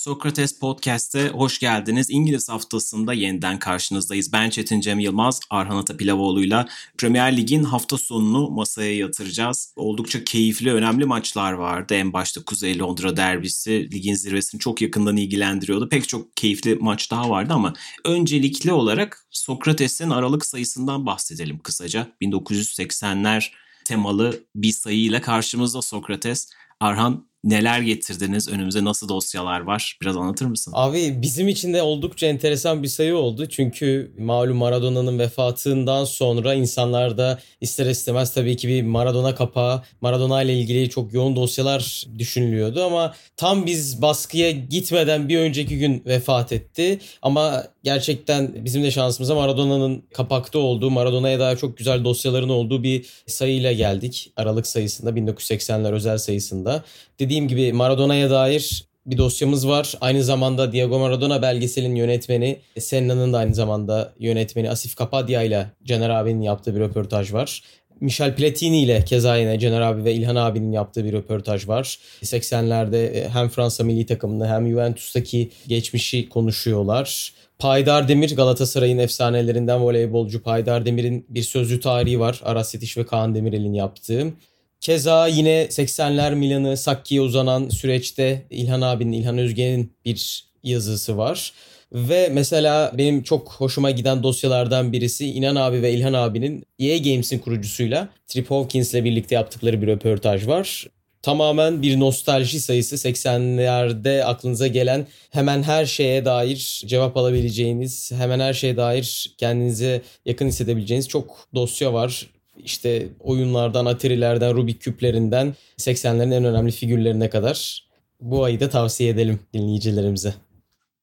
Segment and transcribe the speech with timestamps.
[0.00, 2.10] Sokrates Podcast'te hoş geldiniz.
[2.10, 4.32] İngiliz haftasında yeniden karşınızdayız.
[4.32, 6.68] Ben Çetin Cem Yılmaz, Arhan Atapilavoğlu'yla
[6.98, 9.72] Premier Lig'in hafta sonunu masaya yatıracağız.
[9.76, 11.94] Oldukça keyifli, önemli maçlar vardı.
[11.94, 15.88] En başta Kuzey Londra derbisi ligin zirvesini çok yakından ilgilendiriyordu.
[15.88, 17.72] Pek çok keyifli maç daha vardı ama
[18.04, 22.06] öncelikli olarak Sokrates'in aralık sayısından bahsedelim kısaca.
[22.22, 23.50] 1980'ler
[23.84, 26.50] temalı bir sayıyla karşımızda Sokrates.
[26.80, 28.48] Arhan neler getirdiniz?
[28.48, 29.98] Önümüze nasıl dosyalar var?
[30.02, 30.72] Biraz anlatır mısın?
[30.74, 33.46] Abi bizim için de oldukça enteresan bir sayı oldu.
[33.46, 40.42] Çünkü malum Maradona'nın vefatından sonra insanlar da ister istemez tabii ki bir Maradona kapağı, Maradona
[40.42, 46.52] ile ilgili çok yoğun dosyalar düşünülüyordu ama tam biz baskıya gitmeden bir önceki gün vefat
[46.52, 46.98] etti.
[47.22, 53.06] Ama gerçekten bizim de şansımıza Maradona'nın kapakta olduğu, Maradona'ya dair çok güzel dosyaların olduğu bir
[53.26, 54.32] sayıyla geldik.
[54.36, 56.84] Aralık sayısında 1980'ler özel sayısında.
[57.30, 59.94] Dediğim gibi Maradona'ya dair bir dosyamız var.
[60.00, 66.10] Aynı zamanda Diego Maradona belgeselin yönetmeni, Senna'nın da aynı zamanda yönetmeni Asif Kapadia ile Caner
[66.10, 67.62] abinin yaptığı bir röportaj var.
[68.00, 71.98] Michel Platini ile keza yine Caner abi ve İlhan abinin yaptığı bir röportaj var.
[72.22, 77.32] 80'lerde hem Fransa milli takımında hem Juventus'taki geçmişi konuşuyorlar.
[77.58, 82.40] Paydar Demir Galatasaray'ın efsanelerinden voleybolcu Paydar Demir'in bir sözlü tarihi var.
[82.44, 84.32] Aras Yetiş ve Kaan Demirel'in yaptığı.
[84.80, 91.52] Keza yine 80'ler Milan'ı Sakki'ye uzanan süreçte İlhan abinin, İlhan Özgen'in bir yazısı var.
[91.92, 97.38] Ve mesela benim çok hoşuma giden dosyalardan birisi İnan abi ve İlhan abinin EA Games'in
[97.38, 100.86] kurucusuyla Trip Hawkins'le birlikte yaptıkları bir röportaj var
[101.22, 108.54] tamamen bir nostalji sayısı 80'lerde aklınıza gelen hemen her şeye dair cevap alabileceğiniz, hemen her
[108.54, 112.26] şeye dair kendinize yakın hissedebileceğiniz çok dosya var.
[112.64, 117.88] İşte oyunlardan, Atari'lerden, Rubik küplerinden 80'lerin en önemli figürlerine kadar.
[118.20, 120.34] Bu ayı da tavsiye edelim dinleyicilerimize.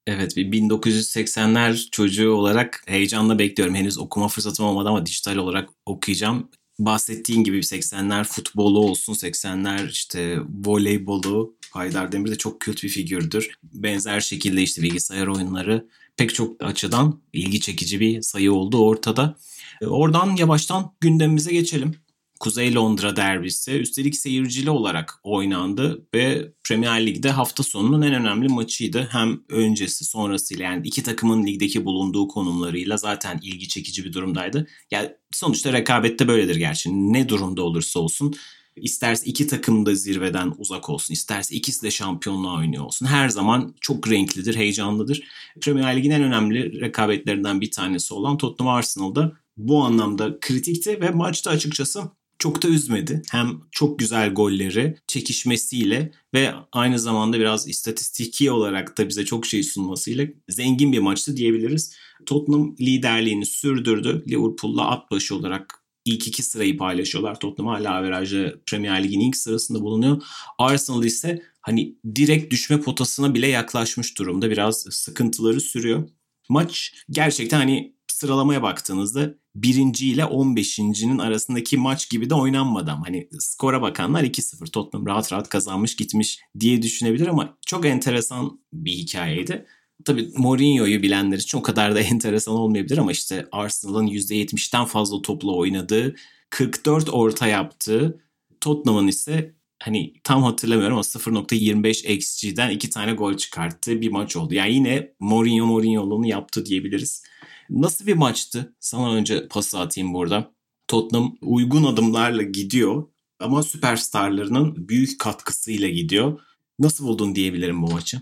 [0.07, 3.75] Evet bir 1980'ler çocuğu olarak heyecanla bekliyorum.
[3.75, 10.37] Henüz okuma fırsatım olmadı ama dijital olarak okuyacağım bahsettiğin gibi 80'ler futbolu olsun, 80'ler işte
[10.65, 11.57] voleybolu.
[11.71, 13.51] Haydar Demir de çok kült bir figürdür.
[13.63, 15.87] Benzer şekilde işte bilgisayar oyunları
[16.17, 19.37] pek çok açıdan ilgi çekici bir sayı oldu ortada.
[19.81, 21.95] E, oradan yavaştan gündemimize geçelim.
[22.39, 29.07] Kuzey Londra derbisi üstelik seyircili olarak oynandı ve Premier Lig'de hafta sonunun en önemli maçıydı.
[29.11, 34.67] Hem öncesi sonrasıyla yani iki takımın ligdeki bulunduğu konumlarıyla zaten ilgi çekici bir durumdaydı.
[34.91, 38.35] Yani sonuçta rekabette böyledir gerçi ne durumda olursa olsun.
[38.75, 43.05] İsterse iki takım da zirveden uzak olsun, isterse ikisi de şampiyonluğa oynuyor olsun.
[43.05, 45.23] Her zaman çok renklidir, heyecanlıdır.
[45.61, 51.51] Premier Lig'in en önemli rekabetlerinden bir tanesi olan Tottenham Arsenal'da bu anlamda kritikti ve maçta
[51.51, 52.01] açıkçası
[52.39, 53.21] çok da üzmedi.
[53.31, 59.63] Hem çok güzel golleri çekişmesiyle ve aynı zamanda biraz istatistiki olarak da bize çok şey
[59.63, 61.93] sunmasıyla zengin bir maçtı diyebiliriz.
[62.25, 64.23] Tottenham liderliğini sürdürdü.
[64.29, 67.39] Liverpool'la at başı olarak ilk iki sırayı paylaşıyorlar.
[67.39, 70.23] Tottenham hala averajı Premier Lig'in ilk sırasında bulunuyor.
[70.57, 74.49] Arsenal ise hani direkt düşme potasına bile yaklaşmış durumda.
[74.49, 76.09] Biraz sıkıntıları sürüyor.
[76.49, 83.29] Maç gerçekten hani sıralamaya baktığınızda birinci ile 15.'nin arasındaki maç gibi de oynanmadı ama hani
[83.39, 89.65] skora bakanlar 2-0 Tottenham rahat rahat kazanmış gitmiş diye düşünebilir ama çok enteresan bir hikayeydi.
[90.05, 95.51] Tabii Mourinho'yu bilenler için o kadar da enteresan olmayabilir ama işte Arsenal'ın %70'ten fazla topla
[95.51, 96.15] oynadığı,
[96.49, 98.21] 44 orta yaptığı,
[98.61, 104.53] Tottenham'ın ise hani tam hatırlamıyorum ama 0.25 XG'den iki tane gol çıkarttığı bir maç oldu.
[104.53, 107.23] Yani yine Mourinho Mourinho'luğunu yaptı diyebiliriz.
[107.69, 108.75] Nasıl bir maçtı?
[108.79, 110.51] Sana önce pası atayım burada.
[110.87, 113.07] Tottenham uygun adımlarla gidiyor
[113.39, 116.39] ama süperstarlarının büyük katkısıyla gidiyor.
[116.79, 118.21] Nasıl buldun diyebilirim bu maçı?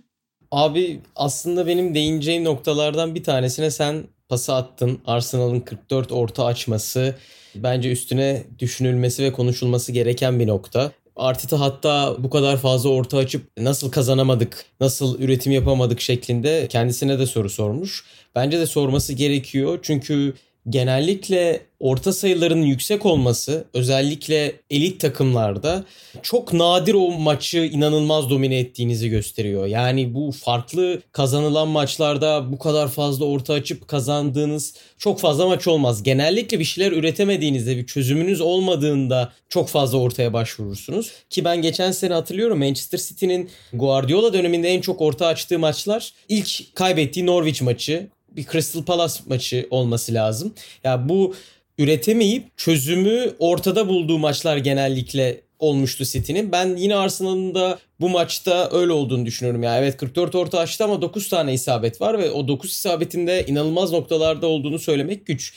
[0.52, 5.00] Abi aslında benim değineceğim noktalardan bir tanesine sen pası attın.
[5.06, 7.16] Arsenal'ın 44 orta açması
[7.56, 10.92] bence üstüne düşünülmesi ve konuşulması gereken bir nokta.
[11.16, 17.26] Arteta hatta bu kadar fazla orta açıp nasıl kazanamadık, nasıl üretim yapamadık şeklinde kendisine de
[17.26, 18.06] soru sormuş.
[18.36, 20.34] Bence de sorması gerekiyor çünkü
[20.70, 25.86] genellikle orta sayıların yüksek olması özellikle elit takımlarda
[26.22, 29.66] çok nadir o maçı inanılmaz domine ettiğinizi gösteriyor.
[29.66, 36.04] Yani bu farklı kazanılan maçlarda bu kadar fazla orta açıp kazandığınız çok fazla maç olmaz.
[36.04, 41.12] Genellikle bir şeyler üretemediğinizde bir çözümünüz olmadığında çok fazla ortaya başvurursunuz.
[41.30, 46.76] Ki ben geçen sene hatırlıyorum Manchester City'nin Guardiola döneminde en çok orta açtığı maçlar ilk
[46.76, 50.54] kaybettiği Norwich maçı bir Crystal Palace maçı olması lazım.
[50.84, 51.36] Ya bu
[51.78, 56.52] üretemeyip çözümü ortada bulduğu maçlar genellikle olmuştu City'nin.
[56.52, 59.64] Ben yine Arsenal'ın da bu maçta öyle olduğunu düşünüyorum.
[59.64, 63.92] Ya evet 44 orta açtı ama 9 tane isabet var ve o 9 isabetinde inanılmaz
[63.92, 65.54] noktalarda olduğunu söylemek güç.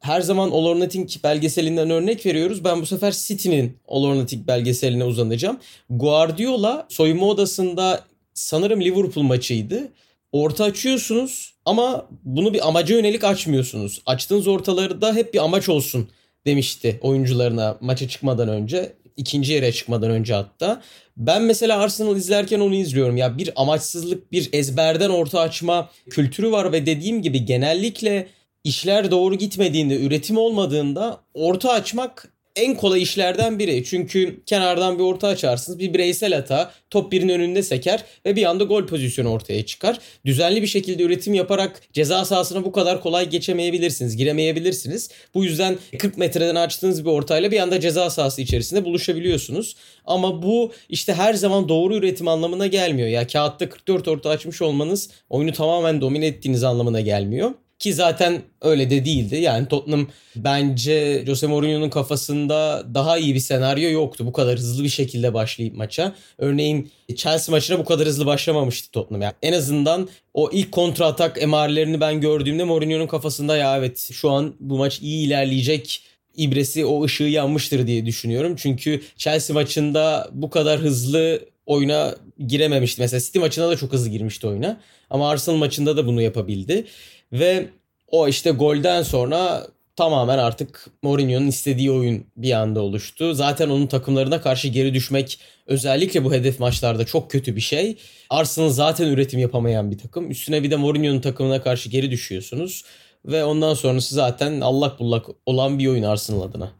[0.00, 2.64] Her zaman All or Nothing belgeselinden örnek veriyoruz.
[2.64, 5.58] Ben bu sefer City'nin All or Nothing belgeseline uzanacağım.
[5.90, 8.04] Guardiola soyunma odasında
[8.34, 9.88] sanırım Liverpool maçıydı.
[10.32, 14.02] Orta açıyorsunuz ama bunu bir amaca yönelik açmıyorsunuz.
[14.06, 16.08] Açtığınız ortaları da hep bir amaç olsun
[16.46, 18.92] demişti oyuncularına maça çıkmadan önce.
[19.16, 20.82] ikinci yere çıkmadan önce hatta.
[21.16, 23.16] Ben mesela Arsenal izlerken onu izliyorum.
[23.16, 28.28] Ya bir amaçsızlık, bir ezberden orta açma kültürü var ve dediğim gibi genellikle
[28.64, 33.84] işler doğru gitmediğinde, üretim olmadığında orta açmak en kolay işlerden biri.
[33.84, 35.78] Çünkü kenardan bir orta açarsınız.
[35.78, 39.98] Bir bireysel hata top birinin önünde seker ve bir anda gol pozisyonu ortaya çıkar.
[40.26, 45.10] Düzenli bir şekilde üretim yaparak ceza sahasına bu kadar kolay geçemeyebilirsiniz, giremeyebilirsiniz.
[45.34, 49.76] Bu yüzden 40 metreden açtığınız bir ortayla bir anda ceza sahası içerisinde buluşabiliyorsunuz.
[50.04, 53.08] Ama bu işte her zaman doğru üretim anlamına gelmiyor.
[53.08, 57.50] Ya kağıtta 44 orta açmış olmanız oyunu tamamen domine ettiğiniz anlamına gelmiyor.
[57.80, 59.36] Ki zaten öyle de değildi.
[59.36, 64.26] Yani Tottenham bence Jose Mourinho'nun kafasında daha iyi bir senaryo yoktu.
[64.26, 66.14] Bu kadar hızlı bir şekilde başlayıp maça.
[66.38, 69.22] Örneğin Chelsea maçına bu kadar hızlı başlamamıştı Tottenham.
[69.22, 74.30] Yani en azından o ilk kontra atak emarelerini ben gördüğümde Mourinho'nun kafasında ya evet şu
[74.30, 76.02] an bu maç iyi ilerleyecek
[76.36, 78.56] ibresi o ışığı yanmıştır diye düşünüyorum.
[78.56, 82.14] Çünkü Chelsea maçında bu kadar hızlı oyuna
[82.46, 83.00] girememişti.
[83.00, 84.80] Mesela City maçında da çok hızlı girmişti oyuna.
[85.10, 86.86] Ama Arsenal maçında da bunu yapabildi.
[87.32, 87.68] Ve
[88.06, 89.66] o işte golden sonra
[89.96, 93.34] tamamen artık Mourinho'nun istediği oyun bir anda oluştu.
[93.34, 97.96] Zaten onun takımlarına karşı geri düşmek özellikle bu hedef maçlarda çok kötü bir şey.
[98.30, 100.30] Arsenal zaten üretim yapamayan bir takım.
[100.30, 102.84] Üstüne bir de Mourinho'nun takımına karşı geri düşüyorsunuz.
[103.24, 106.79] Ve ondan sonrası zaten allak bullak olan bir oyun Arsenal adına.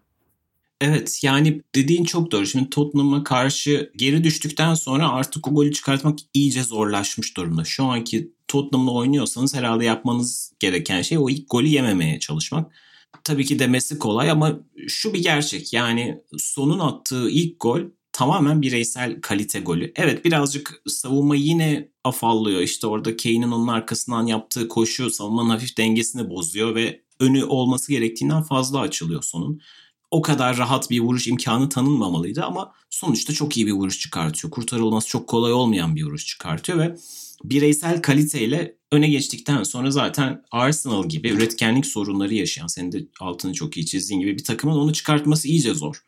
[0.80, 2.46] Evet yani dediğin çok doğru.
[2.46, 7.64] Şimdi Tottenham'a karşı geri düştükten sonra artık o golü çıkartmak iyice zorlaşmış durumda.
[7.64, 12.72] Şu anki Tottenham'la oynuyorsanız herhalde yapmanız gereken şey o ilk golü yememeye çalışmak.
[13.24, 15.72] Tabii ki demesi kolay ama şu bir gerçek.
[15.72, 17.80] Yani sonun attığı ilk gol
[18.12, 19.92] tamamen bireysel kalite golü.
[19.96, 22.60] Evet birazcık savunma yine afallıyor.
[22.60, 28.42] İşte orada Kane'in onun arkasından yaptığı koşu savunmanın hafif dengesini bozuyor ve önü olması gerektiğinden
[28.42, 29.60] fazla açılıyor sonun
[30.10, 34.50] o kadar rahat bir vuruş imkanı tanınmamalıydı ama sonuçta çok iyi bir vuruş çıkartıyor.
[34.50, 36.96] Kurtarılması çok kolay olmayan bir vuruş çıkartıyor ve
[37.44, 43.76] bireysel kaliteyle öne geçtikten sonra zaten Arsenal gibi üretkenlik sorunları yaşayan, senin de altını çok
[43.76, 46.04] iyi çizdiğin gibi bir takımın onu çıkartması iyice zor.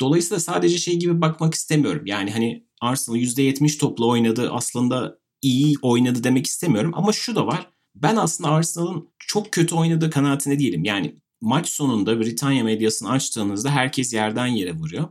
[0.00, 2.06] Dolayısıyla sadece şey gibi bakmak istemiyorum.
[2.06, 7.66] Yani hani Arsenal %70 topla oynadı aslında iyi oynadı demek istemiyorum ama şu da var.
[7.94, 10.84] Ben aslında Arsenal'ın çok kötü oynadığı kanaatinde değilim.
[10.84, 15.08] Yani maç sonunda Britanya medyasını açtığınızda herkes yerden yere vuruyor.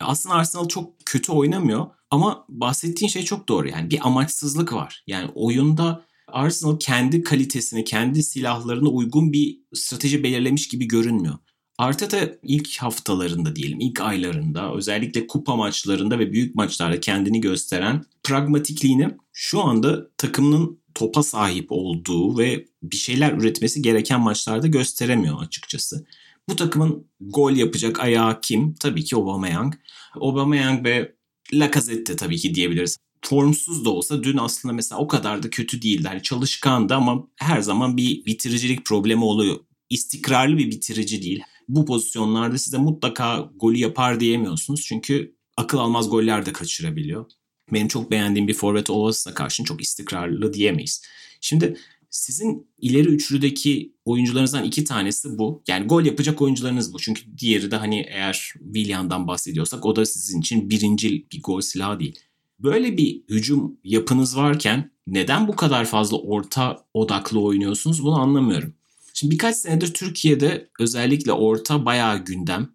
[0.00, 3.68] Aslında Arsenal çok kötü oynamıyor ama bahsettiğin şey çok doğru.
[3.68, 5.04] Yani bir amaçsızlık var.
[5.06, 11.34] Yani oyunda Arsenal kendi kalitesini, kendi silahlarına uygun bir strateji belirlemiş gibi görünmüyor.
[11.78, 19.08] Arteta ilk haftalarında diyelim, ilk aylarında özellikle kupa maçlarında ve büyük maçlarda kendini gösteren pragmatikliğini
[19.32, 26.06] şu anda takımının topa sahip olduğu ve bir şeyler üretmesi gereken maçlarda gösteremiyor açıkçası.
[26.48, 28.74] Bu takımın gol yapacak ayağı kim?
[28.74, 29.74] Tabii ki Aubameyang.
[30.20, 31.16] Aubameyang ve
[31.52, 32.96] Lacazette tabii ki diyebiliriz.
[33.24, 36.08] Formsuz da olsa dün aslında mesela o kadar da kötü değildi.
[36.08, 39.56] Hani çalışkandı ama her zaman bir bitiricilik problemi oluyor.
[39.90, 41.42] İstikrarlı bir bitirici değil.
[41.68, 44.84] Bu pozisyonlarda size mutlaka golü yapar diyemiyorsunuz.
[44.86, 47.26] Çünkü akıl almaz goller de kaçırabiliyor
[47.72, 51.02] benim çok beğendiğim bir forvet olmasına karşın çok istikrarlı diyemeyiz.
[51.40, 51.76] Şimdi
[52.10, 55.62] sizin ileri üçlüdeki oyuncularınızdan iki tanesi bu.
[55.68, 56.98] Yani gol yapacak oyuncularınız bu.
[56.98, 62.00] Çünkü diğeri de hani eğer Willian'dan bahsediyorsak o da sizin için birinci bir gol silahı
[62.00, 62.18] değil.
[62.58, 68.74] Böyle bir hücum yapınız varken neden bu kadar fazla orta odaklı oynuyorsunuz bunu anlamıyorum.
[69.14, 72.68] Şimdi birkaç senedir Türkiye'de özellikle orta bayağı gündem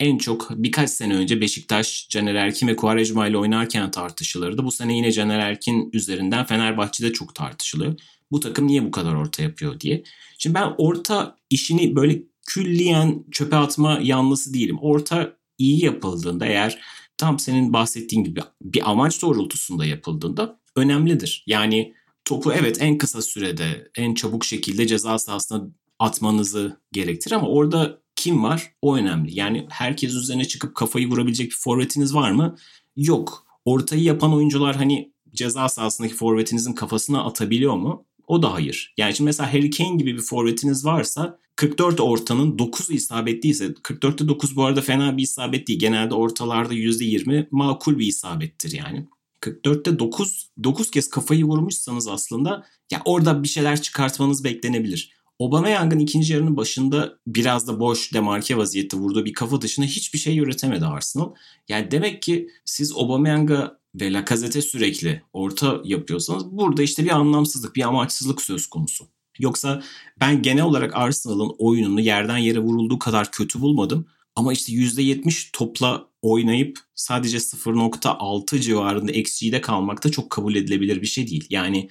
[0.00, 4.64] en çok birkaç sene önce Beşiktaş Caner Erkin ve Kuarejma ile oynarken tartışılırdı.
[4.64, 7.94] Bu sene yine Caner Erkin üzerinden Fenerbahçe'de çok tartışılıyor.
[8.30, 10.02] bu takım niye bu kadar orta yapıyor diye.
[10.38, 14.78] Şimdi ben orta işini böyle külliyen çöpe atma yanlısı değilim.
[14.80, 16.80] Orta iyi yapıldığında eğer
[17.16, 21.44] tam senin bahsettiğin gibi bir amaç doğrultusunda yapıldığında önemlidir.
[21.46, 25.66] Yani topu evet en kısa sürede en çabuk şekilde ceza sahasına
[25.98, 29.38] atmanızı gerektir ama orada kim var o önemli.
[29.38, 32.56] Yani herkes üzerine çıkıp kafayı vurabilecek bir forvetiniz var mı?
[32.96, 33.46] Yok.
[33.64, 38.04] Ortayı yapan oyuncular hani ceza sahasındaki forvetinizin kafasına atabiliyor mu?
[38.26, 38.94] O da hayır.
[38.96, 44.56] Yani şimdi mesela Harry Kane gibi bir forvetiniz varsa 44 ortanın 9'u isabetliyse 44'te 9
[44.56, 45.80] bu arada fena bir isabet değil.
[45.80, 49.06] Genelde ortalarda %20 makul bir isabettir yani.
[49.40, 55.12] 44'te 9 9 kez kafayı vurmuşsanız aslında ya orada bir şeyler çıkartmanız beklenebilir.
[55.40, 60.38] Aubameyang'ın ikinci yarının başında biraz da boş demarke vaziyette vurduğu bir kafa dışında hiçbir şey
[60.38, 61.34] üretemedi Arsenal.
[61.68, 67.82] Yani demek ki siz Aubameyang'a ve Lacazette sürekli orta yapıyorsanız burada işte bir anlamsızlık, bir
[67.82, 69.04] amaçsızlık söz konusu.
[69.38, 69.82] Yoksa
[70.20, 74.06] ben genel olarak Arsenal'ın oyununu yerden yere vurulduğu kadar kötü bulmadım.
[74.36, 81.06] Ama işte %70 topla oynayıp sadece 0.6 civarında XG'de kalmak da çok kabul edilebilir bir
[81.06, 81.46] şey değil.
[81.50, 81.88] Yani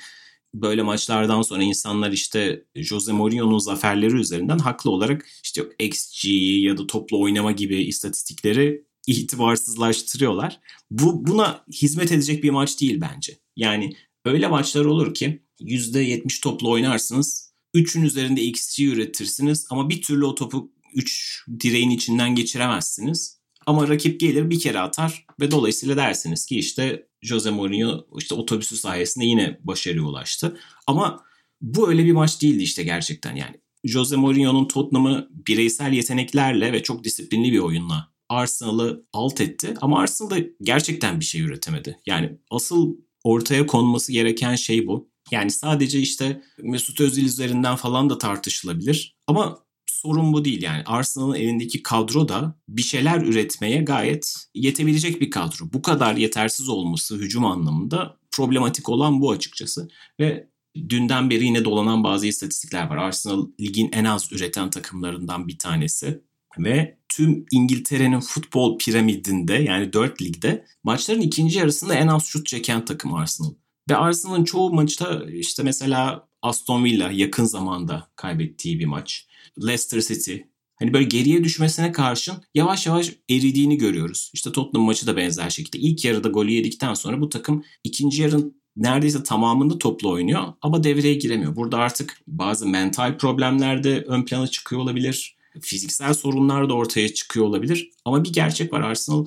[0.54, 6.26] böyle maçlardan sonra insanlar işte Jose Mourinho'nun zaferleri üzerinden haklı olarak işte XG
[6.64, 10.60] ya da toplu oynama gibi istatistikleri itibarsızlaştırıyorlar.
[10.92, 13.38] Bu buna hizmet edecek bir maç değil bence.
[13.56, 13.94] Yani
[14.26, 17.54] öyle maçlar olur ki %70 toplu oynarsınız.
[17.76, 23.40] 3'ün üzerinde XG üretirsiniz ama bir türlü o topu 3 direğin içinden geçiremezsiniz.
[23.66, 28.78] Ama rakip gelir bir kere atar ve dolayısıyla dersiniz ki işte Jose Mourinho işte otobüsü
[28.78, 30.58] sayesinde yine başarıya ulaştı.
[30.88, 31.24] Ama
[31.62, 33.56] bu öyle bir maç değildi işte gerçekten yani.
[33.84, 39.74] Jose Mourinho'nun Tottenham'ı bireysel yeteneklerle ve çok disiplinli bir oyunla Arsenal'ı alt etti.
[39.82, 42.00] Ama Arsenal da gerçekten bir şey üretemedi.
[42.06, 45.10] Yani asıl ortaya konması gereken şey bu.
[45.32, 49.16] Yani sadece işte Mesut Özil üzerinden falan da tartışılabilir.
[49.28, 49.63] Ama
[50.06, 50.84] sorun bu değil yani.
[50.86, 55.74] Arsenal'ın elindeki kadro da bir şeyler üretmeye gayet yetebilecek bir kadro.
[55.74, 59.90] Bu kadar yetersiz olması hücum anlamında problematik olan bu açıkçası.
[60.20, 60.48] Ve
[60.90, 62.98] dünden beri yine dolanan bazı istatistikler var.
[62.98, 66.22] Arsenal ligin en az üreten takımlarından bir tanesi.
[66.58, 72.86] Ve tüm İngiltere'nin futbol piramidinde yani 4 ligde maçların ikinci yarısında en az şut çeken
[72.86, 73.54] takım Arsenal.
[73.90, 79.28] Ve Arsenal'ın çoğu maçta işte mesela Aston Villa yakın zamanda kaybettiği bir maç.
[79.62, 80.36] Leicester City
[80.76, 84.32] hani böyle geriye düşmesine karşın yavaş yavaş eridiğini görüyoruz.
[84.34, 85.78] İşte Tottenham maçı da benzer şekilde.
[85.78, 91.14] İlk yarıda golü yedikten sonra bu takım ikinci yarın neredeyse tamamında toplu oynuyor ama devreye
[91.14, 91.56] giremiyor.
[91.56, 95.38] Burada artık bazı mental problemler de ön plana çıkıyor olabilir.
[95.62, 97.92] Fiziksel sorunlar da ortaya çıkıyor olabilir.
[98.06, 99.26] Ama bir gerçek var Arsenal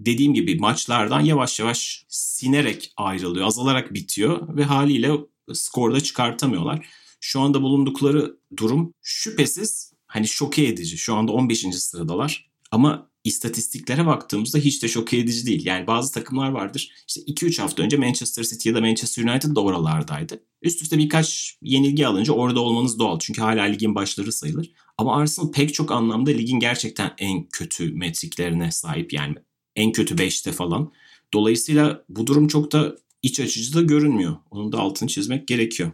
[0.00, 5.12] dediğim gibi maçlardan yavaş yavaş sinerek ayrılıyor, azalarak bitiyor ve haliyle
[5.52, 6.86] skorda çıkartamıyorlar.
[7.26, 10.98] Şu anda bulundukları durum şüphesiz hani şoke edici.
[10.98, 11.60] Şu anda 15.
[11.60, 12.50] sıradalar.
[12.70, 15.66] Ama istatistiklere baktığımızda hiç de şoke edici değil.
[15.66, 16.92] Yani bazı takımlar vardır.
[17.08, 20.40] İşte 2-3 hafta önce Manchester City ya da Manchester United da oralardaydı.
[20.62, 23.18] Üst üste birkaç yenilgi alınca orada olmanız doğal.
[23.18, 24.72] Çünkü hala ligin başları sayılır.
[24.98, 29.12] Ama Arsenal pek çok anlamda ligin gerçekten en kötü metriklerine sahip.
[29.12, 29.34] Yani
[29.76, 30.92] en kötü 5'te falan.
[31.34, 34.36] Dolayısıyla bu durum çok da iç açıcı da görünmüyor.
[34.50, 35.92] Onun da altını çizmek gerekiyor.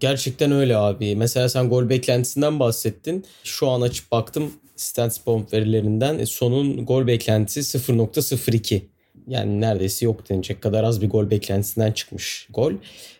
[0.00, 1.16] Gerçekten öyle abi.
[1.16, 3.24] Mesela sen gol beklentisinden bahsettin.
[3.44, 6.18] Şu an açıp baktım StatsBomb verilerinden.
[6.18, 8.80] E, sonun gol beklentisi 0.02.
[9.28, 12.72] Yani neredeyse yok denecek kadar az bir gol beklentisinden çıkmış gol.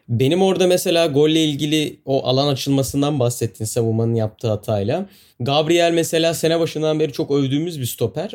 [0.08, 5.06] Benim orada mesela golle ilgili o alan açılmasından bahsettin savunmanın yaptığı hatayla.
[5.40, 8.32] Gabriel mesela sene başından beri çok övdüğümüz bir stoper.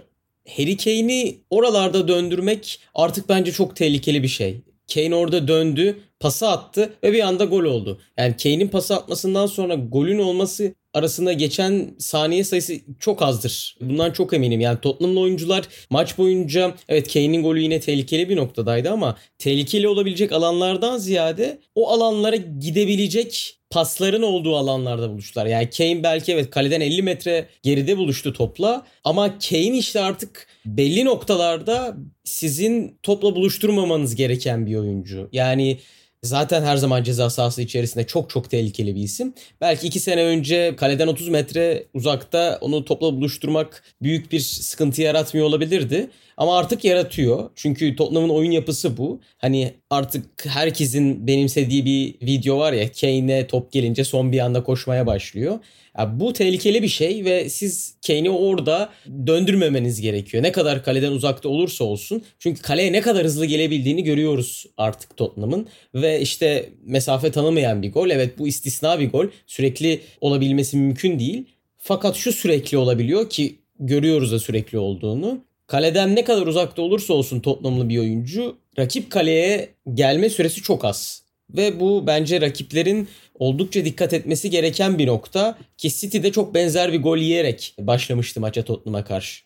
[0.57, 4.61] Harry Kane'i oralarda döndürmek artık bence çok tehlikeli bir şey.
[4.93, 8.01] Kane orada döndü, pası attı ve bir anda gol oldu.
[8.17, 13.77] Yani Kane'in pası atmasından sonra golün olması arasında geçen saniye sayısı çok azdır.
[13.81, 14.59] Bundan çok eminim.
[14.59, 20.31] Yani Tottenham'lı oyuncular maç boyunca evet Kane'in golü yine tehlikeli bir noktadaydı ama tehlikeli olabilecek
[20.31, 25.45] alanlardan ziyade o alanlara gidebilecek pasların olduğu alanlarda buluştular.
[25.45, 31.05] Yani Kane belki evet kaleden 50 metre geride buluştu topla ama Kane işte artık belli
[31.05, 35.29] noktalarda sizin topla buluşturmamanız gereken bir oyuncu.
[35.31, 35.77] Yani
[36.23, 39.33] Zaten her zaman ceza sahası içerisinde çok çok tehlikeli bir isim.
[39.61, 45.47] Belki iki sene önce kaleden 30 metre uzakta onu topla buluşturmak büyük bir sıkıntı yaratmıyor
[45.47, 46.09] olabilirdi.
[46.37, 47.49] Ama artık yaratıyor.
[47.55, 49.21] Çünkü Tottenham'ın oyun yapısı bu.
[49.37, 55.05] Hani artık herkesin benimsediği bir video var ya Kane'e top gelince son bir anda koşmaya
[55.05, 55.59] başlıyor.
[55.97, 58.89] Ya bu tehlikeli bir şey ve siz Kane'i orada
[59.27, 60.43] döndürmemeniz gerekiyor.
[60.43, 62.23] Ne kadar kaleden uzakta olursa olsun.
[62.39, 65.67] Çünkü kaleye ne kadar hızlı gelebildiğini görüyoruz artık Tottenham'ın.
[65.95, 68.09] Ve işte mesafe tanımayan bir gol.
[68.09, 69.25] Evet bu istisna bir gol.
[69.47, 71.45] Sürekli olabilmesi mümkün değil.
[71.77, 75.47] Fakat şu sürekli olabiliyor ki görüyoruz da sürekli olduğunu.
[75.67, 81.23] Kaleden ne kadar uzakta olursa olsun Tottenham'lı bir oyuncu rakip kaleye gelme süresi çok az.
[81.49, 83.07] Ve bu bence rakiplerin
[83.39, 85.57] oldukça dikkat etmesi gereken bir nokta.
[85.77, 89.43] Ki City de çok benzer bir gol yiyerek başlamıştı maça Tottenham'a karşı.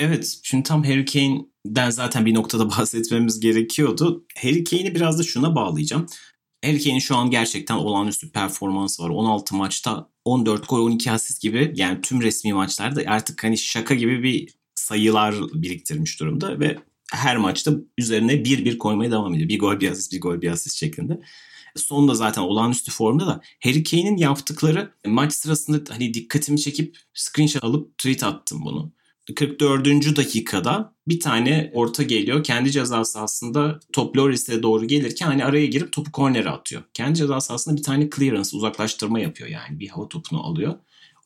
[0.00, 4.24] Evet şimdi tam Harry Kane'den zaten bir noktada bahsetmemiz gerekiyordu.
[4.42, 6.06] Harry Kane'i biraz da şuna bağlayacağım.
[6.64, 9.10] Harry Kane'in şu an gerçekten olağanüstü performansı var.
[9.10, 14.22] 16 maçta 14 gol 12 asist gibi yani tüm resmi maçlarda artık hani şaka gibi
[14.22, 14.48] bir
[14.84, 16.78] sayılar biriktirmiş durumda ve
[17.12, 19.48] her maçta üzerine bir bir koymaya devam ediyor.
[19.48, 21.20] Bir gol bir asist bir gol bir asist şeklinde.
[21.76, 27.98] Sonunda zaten olağanüstü formda da Harry Kane'in yaptıkları maç sırasında hani dikkatimi çekip screenshot alıp
[27.98, 28.92] tweet attım bunu.
[29.36, 30.16] 44.
[30.16, 32.44] dakikada bir tane orta geliyor.
[32.44, 36.82] Kendi ceza sahasında top Loris'e doğru gelirken hani araya girip topu kornere atıyor.
[36.94, 40.74] Kendi ceza sahasında bir tane clearance uzaklaştırma yapıyor yani bir hava topunu alıyor.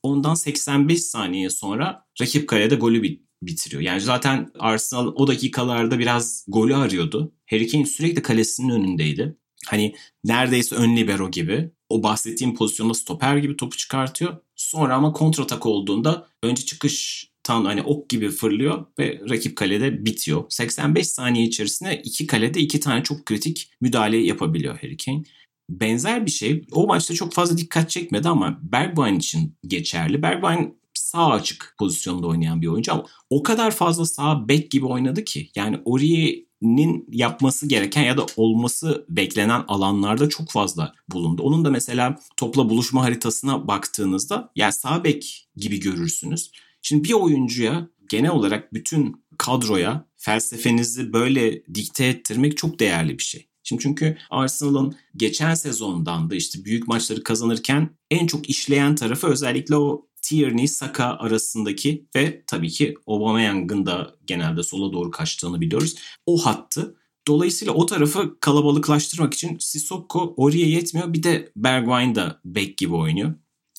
[0.03, 3.03] Ondan 85 saniye sonra rakip kalede golü
[3.43, 3.83] bitiriyor.
[3.83, 7.33] Yani zaten Arsenal o dakikalarda biraz golü arıyordu.
[7.51, 9.37] Harry Kane sürekli kalesinin önündeydi.
[9.67, 11.71] Hani neredeyse ön libero gibi.
[11.89, 14.37] O bahsettiğim pozisyonda stoper gibi topu çıkartıyor.
[14.57, 20.45] Sonra ama kontratak olduğunda önce çıkış tam hani ok gibi fırlıyor ve rakip kalede bitiyor.
[20.49, 25.23] 85 saniye içerisinde iki kalede iki tane çok kritik müdahale yapabiliyor Harry Kane.
[25.71, 30.23] Benzer bir şey o maçta çok fazla dikkat çekmedi ama Bergwijn için geçerli.
[30.23, 30.78] Bergwijn
[31.09, 35.51] sağ açık pozisyonda oynayan bir oyuncu ama o kadar fazla sağ bek gibi oynadı ki
[35.55, 41.43] yani Oriye'nin yapması gereken ya da olması beklenen alanlarda çok fazla bulundu.
[41.43, 46.51] Onun da mesela topla buluşma haritasına baktığınızda yani sağ bek gibi görürsünüz.
[46.83, 53.49] Şimdi bir oyuncuya genel olarak bütün kadroya felsefenizi böyle dikte ettirmek çok değerli bir şey.
[53.63, 59.77] Şimdi çünkü Arsenal'ın geçen sezondan da işte büyük maçları kazanırken en çok işleyen tarafı özellikle
[59.77, 65.95] o Tierney, Saka arasındaki ve tabii ki Aubameyang'ın da genelde sola doğru kaçtığını biliyoruz.
[66.27, 66.95] O hattı.
[67.29, 71.13] Dolayısıyla o tarafı kalabalıklaştırmak için Sissoko oraya yetmiyor.
[71.13, 73.35] Bir de Bergwijn da bek gibi oynuyor.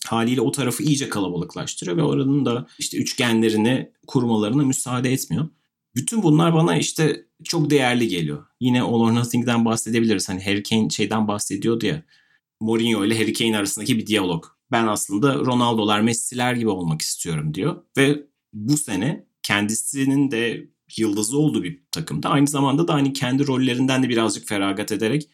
[0.07, 5.47] Haliyle o tarafı iyice kalabalıklaştırıyor ve oranın da işte üçgenlerini kurmalarına müsaade etmiyor.
[5.95, 8.45] Bütün bunlar bana işte çok değerli geliyor.
[8.59, 10.29] Yine All or Nothing'den bahsedebiliriz.
[10.29, 12.03] Hani Harry Kane şeyden bahsediyordu ya.
[12.59, 14.58] Mourinho ile Harry Kane arasındaki bir diyalog.
[14.71, 17.83] Ben aslında Ronaldo'lar, Messi'ler gibi olmak istiyorum diyor.
[17.97, 24.03] Ve bu sene kendisinin de yıldızı olduğu bir takımda aynı zamanda da hani kendi rollerinden
[24.03, 25.29] de birazcık feragat ederek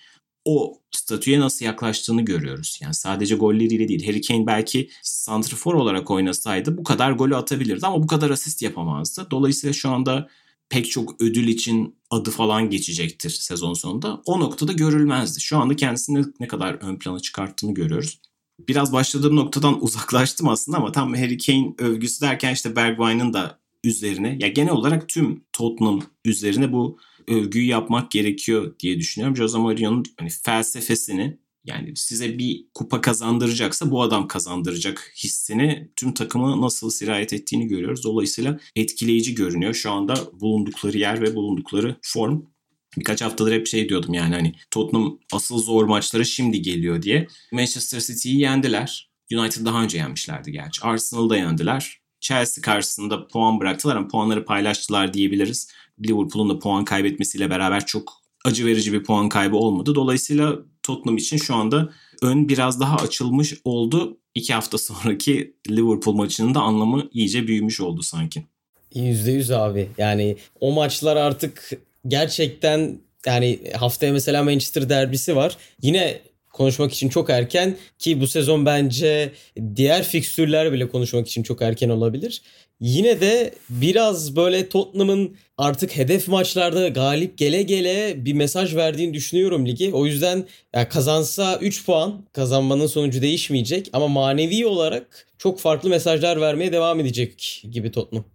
[0.45, 2.79] o statüye nasıl yaklaştığını görüyoruz.
[2.81, 4.05] Yani sadece golleriyle değil.
[4.05, 9.27] Harry Kane belki santrfor olarak oynasaydı bu kadar golü atabilirdi ama bu kadar asist yapamazdı.
[9.31, 10.27] Dolayısıyla şu anda
[10.69, 14.21] pek çok ödül için adı falan geçecektir sezon sonunda.
[14.25, 15.41] O noktada görülmezdi.
[15.41, 18.19] Şu anda kendisini ne kadar ön plana çıkarttığını görüyoruz.
[18.59, 24.37] Biraz başladığım noktadan uzaklaştım aslında ama tam Harry Kane övgüsü derken işte Bergwijn'ın da üzerine
[24.39, 29.35] ya genel olarak tüm Tottenham üzerine bu övgüyü yapmak gerekiyor diye düşünüyorum.
[29.35, 36.61] Jose Mourinho'nun hani felsefesini yani size bir kupa kazandıracaksa bu adam kazandıracak hissini tüm takımı
[36.61, 38.03] nasıl sirayet ettiğini görüyoruz.
[38.03, 42.41] Dolayısıyla etkileyici görünüyor şu anda bulundukları yer ve bulundukları form.
[42.97, 47.27] Birkaç haftadır hep şey diyordum yani hani Tottenham asıl zor maçları şimdi geliyor diye.
[47.51, 49.09] Manchester City'yi yendiler.
[49.33, 50.81] United daha önce yenmişlerdi gerçi.
[50.81, 51.99] Arsenal'da yendiler.
[52.19, 55.71] Chelsea karşısında puan bıraktılar ama puanları paylaştılar diyebiliriz.
[56.07, 58.13] Liverpool'un da puan kaybetmesiyle beraber çok
[58.45, 59.95] acı verici bir puan kaybı olmadı.
[59.95, 61.89] Dolayısıyla Tottenham için şu anda
[62.21, 64.17] ön biraz daha açılmış oldu.
[64.35, 68.45] İki hafta sonraki Liverpool maçının da anlamı iyice büyümüş oldu sanki.
[68.95, 69.89] %100 abi.
[69.97, 71.69] Yani o maçlar artık
[72.07, 75.57] gerçekten yani haftaya mesela Manchester derbisi var.
[75.81, 76.21] Yine
[76.53, 79.31] konuşmak için çok erken ki bu sezon bence
[79.75, 82.41] diğer fikstürler bile konuşmak için çok erken olabilir.
[82.79, 89.65] Yine de biraz böyle Tottenham'ın artık hedef maçlarda galip gele gele bir mesaj verdiğini düşünüyorum
[89.65, 89.93] ligi.
[89.93, 96.41] O yüzden yani kazansa 3 puan kazanmanın sonucu değişmeyecek ama manevi olarak çok farklı mesajlar
[96.41, 98.25] vermeye devam edecek gibi Tottenham.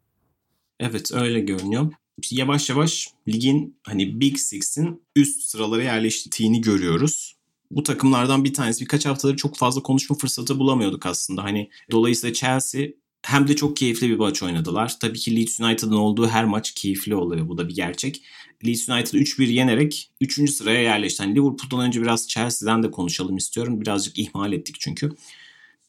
[0.80, 1.92] Evet öyle görünüyor.
[2.30, 9.06] Yavaş yavaş ligin hani Big Six'in üst sıralara yerleştiğini görüyoruz bu takımlardan bir tanesi birkaç
[9.06, 11.44] haftadır çok fazla konuşma fırsatı bulamıyorduk aslında.
[11.44, 12.88] Hani dolayısıyla Chelsea
[13.22, 14.98] Hem de çok keyifli bir maç oynadılar.
[15.00, 17.48] Tabii ki Leeds United'ın olduğu her maç keyifli oluyor.
[17.48, 18.22] Bu da bir gerçek.
[18.66, 20.50] Leeds United 3-1 yenerek 3.
[20.50, 21.22] sıraya yerleşti.
[21.22, 23.80] Yani Liverpool'dan önce biraz Chelsea'den de konuşalım istiyorum.
[23.80, 25.12] Birazcık ihmal ettik çünkü.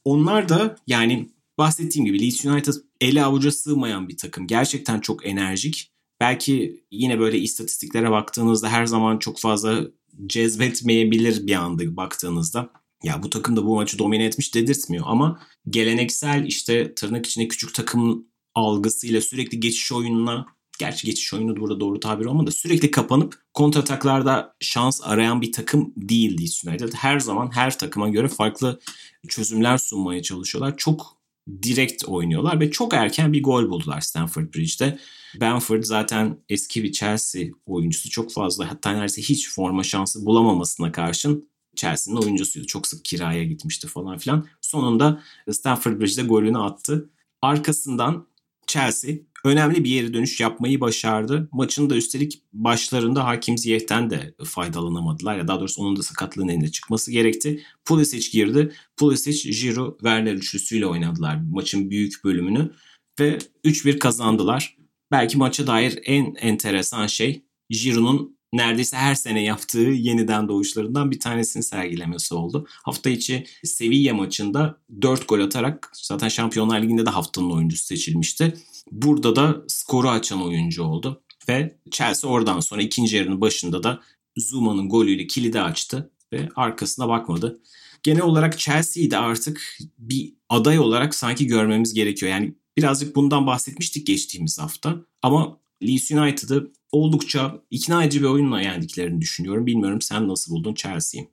[0.06, 4.48] Onlar da yani bahsettiğim gibi Leeds United ele avuca sığmayan bir takım.
[4.48, 5.92] Gerçekten çok enerjik.
[6.22, 9.82] Belki yine böyle istatistiklere baktığınızda her zaman çok fazla
[10.28, 12.70] cezbetmeyebilir bir anda baktığınızda.
[13.04, 17.74] Ya bu takım da bu maçı domine etmiş dedirtmiyor ama geleneksel işte tırnak içinde küçük
[17.74, 20.46] takım algısıyla sürekli geçiş oyununa
[20.80, 22.52] gerçi geçiş oyunu burada doğru tabir olmadı.
[22.52, 26.94] Sürekli kapanıp kontrataklarda şans arayan bir takım değil Leeds United.
[26.94, 28.80] Her zaman her takıma göre farklı
[29.28, 30.78] çözümler sunmaya çalışıyorlar.
[30.78, 31.18] Çok
[31.64, 35.00] direkt oynuyorlar ve çok erken bir gol buldular Stamford Bridge'de.
[35.36, 41.52] Bamford zaten eski bir Chelsea oyuncusu çok fazla hatta neredeyse hiç forma şansı bulamamasına karşın
[41.76, 42.68] Chelsea'nin oyuncusuydu.
[42.68, 44.48] Çok sık kiraya gitmişti falan filan.
[44.62, 47.10] Sonunda Stamford Bridge'de golünü attı.
[47.42, 48.28] Arkasından
[48.68, 49.16] Chelsea
[49.46, 51.50] önemli bir yere dönüş yapmayı başardı.
[51.52, 55.38] Maçın da üstelik başlarında Hakim Ziyeh'ten de faydalanamadılar.
[55.38, 57.64] Ya daha doğrusu onun da sakatlığın eline çıkması gerekti.
[57.86, 58.74] Pulisic girdi.
[58.98, 62.72] Pulisic, Giroud, Werner üçlüsüyle oynadılar maçın büyük bölümünü.
[63.20, 64.81] Ve 3-1 kazandılar.
[65.12, 71.64] Belki maça dair en enteresan şey Giroud'un neredeyse her sene yaptığı yeniden doğuşlarından bir tanesini
[71.64, 72.68] sergilemesi oldu.
[72.70, 78.54] Hafta içi Sevilla maçında 4 gol atarak zaten Şampiyonlar Ligi'nde de haftanın oyuncusu seçilmişti.
[78.92, 81.24] Burada da skoru açan oyuncu oldu.
[81.50, 84.02] Ve Chelsea oradan sonra ikinci yarının başında da
[84.38, 87.62] Zuma'nın golüyle kilidi açtı ve arkasına bakmadı.
[88.04, 92.32] Genel olarak Chelsea'yi de artık bir aday olarak sanki görmemiz gerekiyor.
[92.32, 94.96] Yani birazcık bundan bahsetmiştik geçtiğimiz hafta.
[95.22, 99.66] Ama Leeds United'ı oldukça ikna edici bir oyunla yendiklerini düşünüyorum.
[99.66, 101.30] Bilmiyorum sen nasıl buldun Chelsea'yi?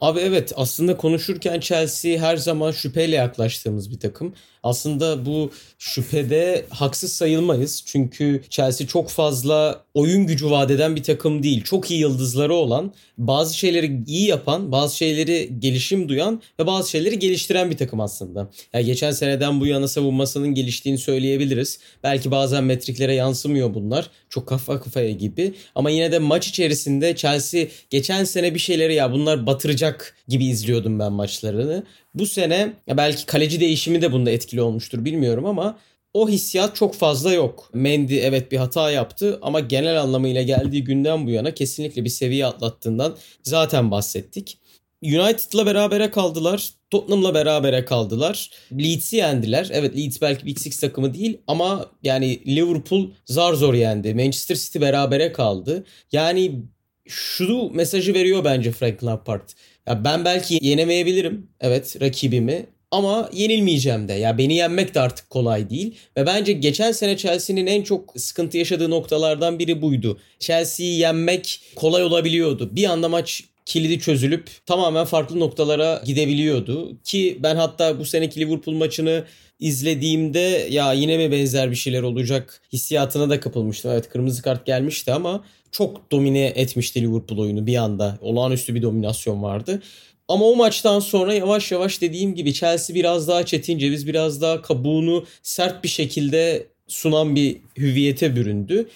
[0.00, 4.34] Abi evet aslında konuşurken Chelsea her zaman şüpheyle yaklaştığımız bir takım.
[4.68, 7.82] Aslında bu şüphede haksız sayılmayız.
[7.86, 11.64] Çünkü Chelsea çok fazla oyun gücü vadeden bir takım değil.
[11.64, 17.18] Çok iyi yıldızları olan, bazı şeyleri iyi yapan, bazı şeyleri gelişim duyan ve bazı şeyleri
[17.18, 18.50] geliştiren bir takım aslında.
[18.72, 21.78] Yani geçen seneden bu yana savunmasının geliştiğini söyleyebiliriz.
[22.02, 24.10] Belki bazen metriklere yansımıyor bunlar.
[24.28, 25.54] Çok kafa kafaya gibi.
[25.74, 30.98] Ama yine de maç içerisinde Chelsea geçen sene bir şeyleri ya bunlar batıracak gibi izliyordum
[30.98, 31.84] ben maçlarını.
[32.14, 35.78] Bu sene belki kaleci değişimi de bunda etkili olmuştur bilmiyorum ama
[36.14, 37.70] o hissiyat çok fazla yok.
[37.74, 42.46] Mendy evet bir hata yaptı ama genel anlamıyla geldiği günden bu yana kesinlikle bir seviye
[42.46, 44.58] atlattığından zaten bahsettik.
[45.02, 46.70] United'la berabere kaldılar.
[46.90, 48.50] Tottenham'la berabere kaldılar.
[48.72, 49.68] Leeds'i yendiler.
[49.72, 54.14] Evet Leeds belki Big Six takımı değil ama yani Liverpool zar zor yendi.
[54.14, 55.84] Manchester City berabere kaldı.
[56.12, 56.62] Yani
[57.06, 59.48] şu mesajı veriyor bence Frank Lampard.
[59.88, 61.46] Ya ben belki yenemeyebilirim.
[61.60, 64.12] Evet rakibimi ama yenilmeyeceğim de.
[64.12, 65.94] Ya beni yenmek de artık kolay değil.
[66.16, 70.18] Ve bence geçen sene Chelsea'nin en çok sıkıntı yaşadığı noktalardan biri buydu.
[70.38, 72.70] Chelsea'yi yenmek kolay olabiliyordu.
[72.72, 77.02] Bir anda maç kilidi çözülüp tamamen farklı noktalara gidebiliyordu.
[77.04, 79.24] Ki ben hatta bu seneki Liverpool maçını
[79.60, 83.90] izlediğimde ya yine mi benzer bir şeyler olacak hissiyatına da kapılmıştım.
[83.90, 88.18] Evet kırmızı kart gelmişti ama çok domine etmişti Liverpool oyunu bir anda.
[88.20, 89.82] Olağanüstü bir dominasyon vardı.
[90.28, 94.62] Ama o maçtan sonra yavaş yavaş dediğim gibi Chelsea biraz daha çetin ceviz, biraz daha
[94.62, 98.88] kabuğunu sert bir şekilde sunan bir hüviyete büründü.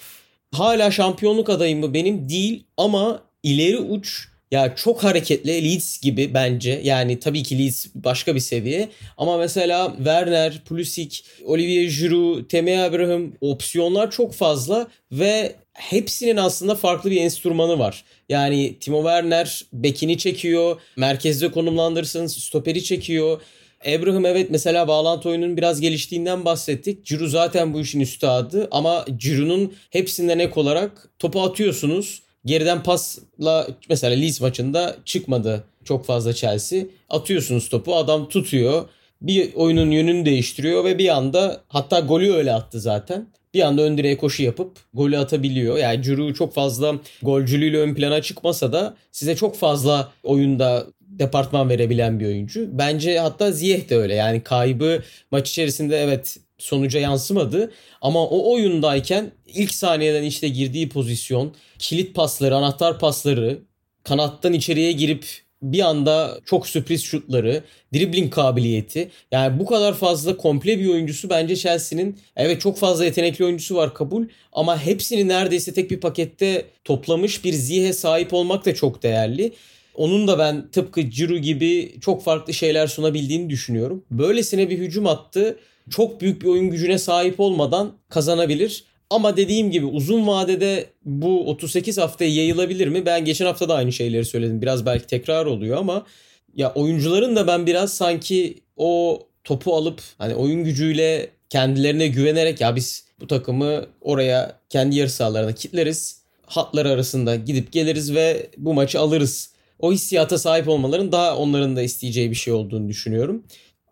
[0.53, 6.81] Hala şampiyonluk adayım mı benim değil ama ileri uç ya çok hareketli Leeds gibi bence.
[6.85, 8.89] Yani tabii ki Leeds başka bir seviye.
[9.19, 17.11] Ama mesela Werner, Pulisic, Olivier Giroud, Temi Abraham opsiyonlar çok fazla ve hepsinin aslında farklı
[17.11, 18.05] bir enstrümanı var.
[18.29, 23.41] Yani Timo Werner bekini çekiyor, merkezde konumlandırırsın, stoperi çekiyor.
[23.87, 27.05] Abraham evet mesela bağlantı oyununun biraz geliştiğinden bahsettik.
[27.05, 32.23] Ciro zaten bu işin üstadı ama Ciro'nun hepsinden ek olarak topu atıyorsunuz.
[32.45, 36.83] Geriden pasla mesela Leeds maçında çıkmadı çok fazla Chelsea.
[37.09, 38.89] Atıyorsunuz topu adam tutuyor.
[39.23, 43.99] Bir oyunun yönünü değiştiriyor ve bir anda hatta golü öyle attı zaten bir anda ön
[43.99, 45.79] direğe koşu yapıp golü atabiliyor.
[45.79, 52.21] Yani Curu çok fazla golcülüğüyle ön plana çıkmasa da size çok fazla oyunda departman verebilen
[52.21, 52.79] bir oyuncu.
[52.79, 54.15] Bence hatta Ziyeh de öyle.
[54.15, 61.55] Yani kaybı maç içerisinde evet sonuca yansımadı ama o oyundayken ilk saniyeden işte girdiği pozisyon,
[61.79, 63.59] kilit pasları, anahtar pasları,
[64.05, 65.27] kanattan içeriye girip
[65.63, 67.63] bir anda çok sürpriz şutları,
[67.95, 69.11] dribbling kabiliyeti.
[69.33, 73.95] Yani bu kadar fazla komple bir oyuncusu bence Chelsea'nin evet çok fazla yetenekli oyuncusu var
[73.95, 79.53] kabul ama hepsini neredeyse tek bir pakette toplamış bir zihe sahip olmak da çok değerli.
[79.95, 84.05] Onun da ben tıpkı Ciro gibi çok farklı şeyler sunabildiğini düşünüyorum.
[84.11, 85.59] Böylesine bir hücum attı.
[85.91, 88.85] çok büyük bir oyun gücüne sahip olmadan kazanabilir.
[89.13, 93.07] Ama dediğim gibi uzun vadede bu 38 haftaya yayılabilir mi?
[93.07, 94.63] Ben geçen hafta da aynı şeyleri söyledim.
[94.63, 96.07] Biraz belki tekrar oluyor ama
[96.55, 102.77] ya oyuncuların da ben biraz sanki o topu alıp hani oyun gücüyle kendilerine güvenerek ya
[102.77, 106.23] biz bu takımı oraya kendi yarı sahalarına kitleriz.
[106.47, 109.53] Hatlar arasında gidip geliriz ve bu maçı alırız.
[109.79, 113.45] O hissiyata sahip olmaların daha onların da isteyeceği bir şey olduğunu düşünüyorum.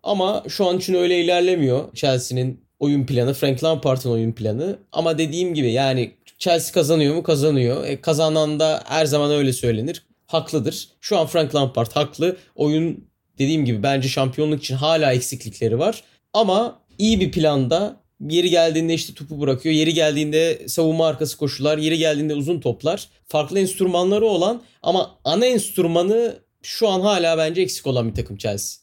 [0.03, 4.79] Ama şu an için öyle ilerlemiyor Chelsea'nin oyun planı, Frank Lampard'ın oyun planı.
[4.91, 7.23] Ama dediğim gibi yani Chelsea kazanıyor mu?
[7.23, 7.85] Kazanıyor.
[7.85, 10.03] E, kazanan da her zaman öyle söylenir.
[10.27, 10.87] Haklıdır.
[11.01, 12.37] Şu an Frank Lampard haklı.
[12.55, 13.05] Oyun
[13.37, 16.03] dediğim gibi bence şampiyonluk için hala eksiklikleri var.
[16.33, 19.75] Ama iyi bir planda yeri geldiğinde işte topu bırakıyor.
[19.75, 21.77] Yeri geldiğinde savunma arkası koşular.
[21.77, 23.07] Yeri geldiğinde uzun toplar.
[23.27, 28.80] Farklı enstrümanları olan ama ana enstrümanı şu an hala bence eksik olan bir takım Chelsea.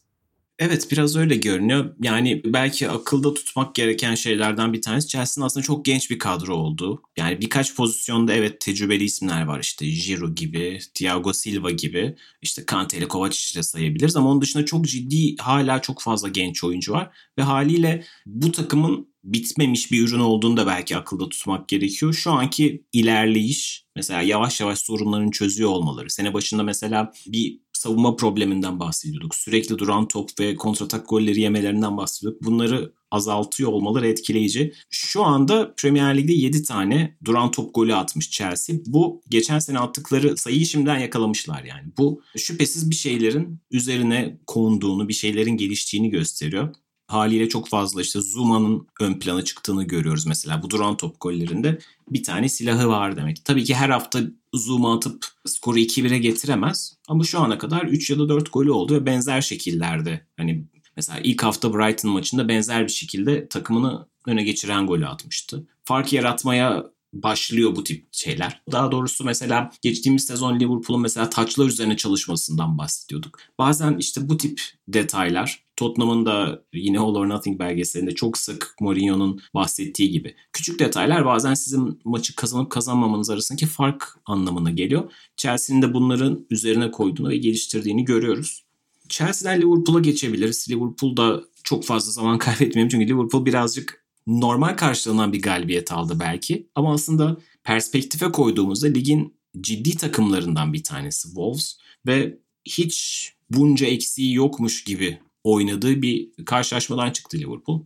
[0.59, 1.95] Evet biraz öyle görünüyor.
[2.01, 7.01] Yani belki akılda tutmak gereken şeylerden bir tanesi Chelsea'nin aslında çok genç bir kadro olduğu.
[7.17, 12.97] Yani birkaç pozisyonda evet tecrübeli isimler var işte Giroud gibi, Thiago Silva gibi, işte Kante
[12.97, 17.09] ile Kovacic'i de sayabiliriz ama onun dışında çok ciddi hala çok fazla genç oyuncu var
[17.37, 22.13] ve haliyle bu takımın bitmemiş bir ürün olduğunu da belki akılda tutmak gerekiyor.
[22.13, 26.09] Şu anki ilerleyiş mesela yavaş yavaş sorunlarını çözüyor olmaları.
[26.09, 29.35] Sene başında mesela bir savunma probleminden bahsediyorduk.
[29.35, 32.43] Sürekli duran top ve kontratak golleri yemelerinden bahsediyorduk.
[32.43, 34.73] Bunları azaltıyor olmaları etkileyici.
[34.89, 38.75] Şu anda Premier Lig'de 7 tane duran top golü atmış Chelsea.
[38.85, 41.87] Bu geçen sene attıkları sayıyı şimdiden yakalamışlar yani.
[41.97, 46.75] Bu şüphesiz bir şeylerin üzerine konduğunu, bir şeylerin geliştiğini gösteriyor
[47.09, 50.63] haliyle çok fazla işte Zuma'nın ön plana çıktığını görüyoruz mesela.
[50.63, 53.45] Bu duran top gollerinde bir tane silahı var demek.
[53.45, 54.19] Tabii ki her hafta
[54.53, 56.97] Zuma atıp skoru 2-1'e getiremez.
[57.07, 60.27] Ama şu ana kadar 3 ya da 4 golü oldu ve benzer şekillerde.
[60.37, 65.67] Hani mesela ilk hafta Brighton maçında benzer bir şekilde takımını öne geçiren golü atmıştı.
[65.83, 68.61] Fark yaratmaya başlıyor bu tip şeyler.
[68.71, 73.39] Daha doğrusu mesela geçtiğimiz sezon Liverpool'un mesela taçlar üzerine çalışmasından bahsediyorduk.
[73.57, 79.41] Bazen işte bu tip detaylar Tottenham'ın da yine All or Nothing belgeselinde çok sık Mourinho'nun
[79.53, 80.35] bahsettiği gibi.
[80.53, 85.11] Küçük detaylar bazen sizin maçı kazanıp kazanmamanız arasındaki fark anlamına geliyor.
[85.37, 88.63] Chelsea'nin de bunların üzerine koyduğunu ve geliştirdiğini görüyoruz.
[89.09, 90.69] Chelsea'den Liverpool'a geçebiliriz.
[90.69, 96.67] Liverpool'da çok fazla zaman kaybetmeyelim çünkü Liverpool birazcık normal karşılanan bir galibiyet aldı belki.
[96.75, 104.83] Ama aslında perspektife koyduğumuzda ligin ciddi takımlarından bir tanesi Wolves ve hiç bunca eksiği yokmuş
[104.83, 107.85] gibi oynadığı bir karşılaşmadan çıktı Liverpool.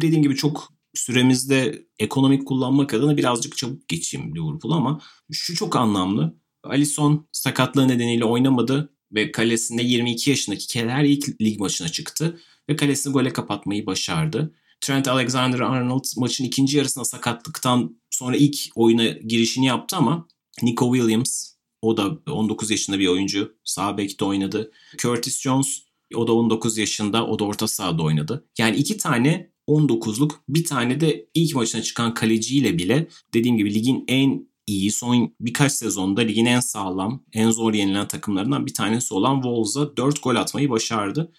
[0.00, 5.00] Dediğim gibi çok süremizde ekonomik kullanmak adına birazcık çabuk geçeyim Liverpool ama
[5.32, 6.36] şu çok anlamlı.
[6.64, 13.12] Alisson sakatlığı nedeniyle oynamadı ve kalesinde 22 yaşındaki Keller ilk lig maçına çıktı ve kalesini
[13.12, 14.54] gole kapatmayı başardı.
[14.80, 20.28] Trent Alexander-Arnold maçın ikinci yarısında sakatlıktan sonra ilk oyuna girişini yaptı ama
[20.62, 23.54] Nico Williams o da 19 yaşında bir oyuncu.
[23.64, 24.72] Sağ bekte oynadı.
[24.98, 25.82] Curtis Jones
[26.14, 27.26] o da 19 yaşında.
[27.26, 28.44] O da orta sahada oynadı.
[28.58, 34.04] Yani iki tane 19'luk bir tane de ilk maçına çıkan kaleciyle bile dediğim gibi ligin
[34.08, 39.34] en iyi son birkaç sezonda ligin en sağlam, en zor yenilen takımlarından bir tanesi olan
[39.34, 41.32] Wolves'a 4 gol atmayı başardı.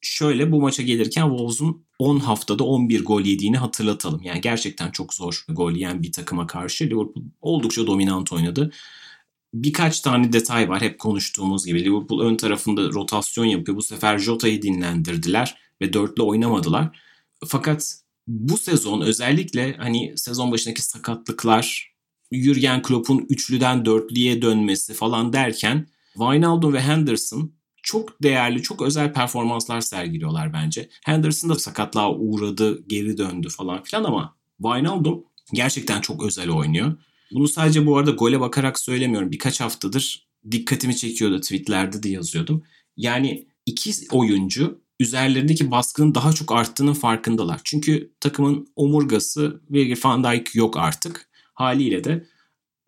[0.00, 4.22] Şöyle bu maça gelirken Wolves'un 10 haftada 11 gol yediğini hatırlatalım.
[4.22, 8.72] Yani gerçekten çok zor gol yiyen bir takıma karşı Liverpool oldukça dominant oynadı
[9.54, 11.84] birkaç tane detay var hep konuştuğumuz gibi.
[11.84, 13.76] Liverpool ön tarafında rotasyon yapıyor.
[13.76, 16.98] Bu sefer Jota'yı dinlendirdiler ve dörtlü oynamadılar.
[17.46, 21.92] Fakat bu sezon özellikle hani sezon başındaki sakatlıklar,
[22.32, 29.80] Jurgen Klopp'un üçlüden dörtlüye dönmesi falan derken Wijnaldum ve Henderson çok değerli, çok özel performanslar
[29.80, 30.88] sergiliyorlar bence.
[31.04, 36.96] Henderson da sakatlığa uğradı, geri döndü falan filan ama Wijnaldum gerçekten çok özel oynuyor.
[37.34, 39.30] Bunu sadece bu arada gole bakarak söylemiyorum.
[39.30, 42.62] Birkaç haftadır dikkatimi çekiyordu tweetlerde de yazıyordum.
[42.96, 47.60] Yani iki oyuncu üzerlerindeki baskının daha çok arttığının farkındalar.
[47.64, 51.28] Çünkü takımın omurgası Virgil van Dijk yok artık.
[51.54, 52.26] Haliyle de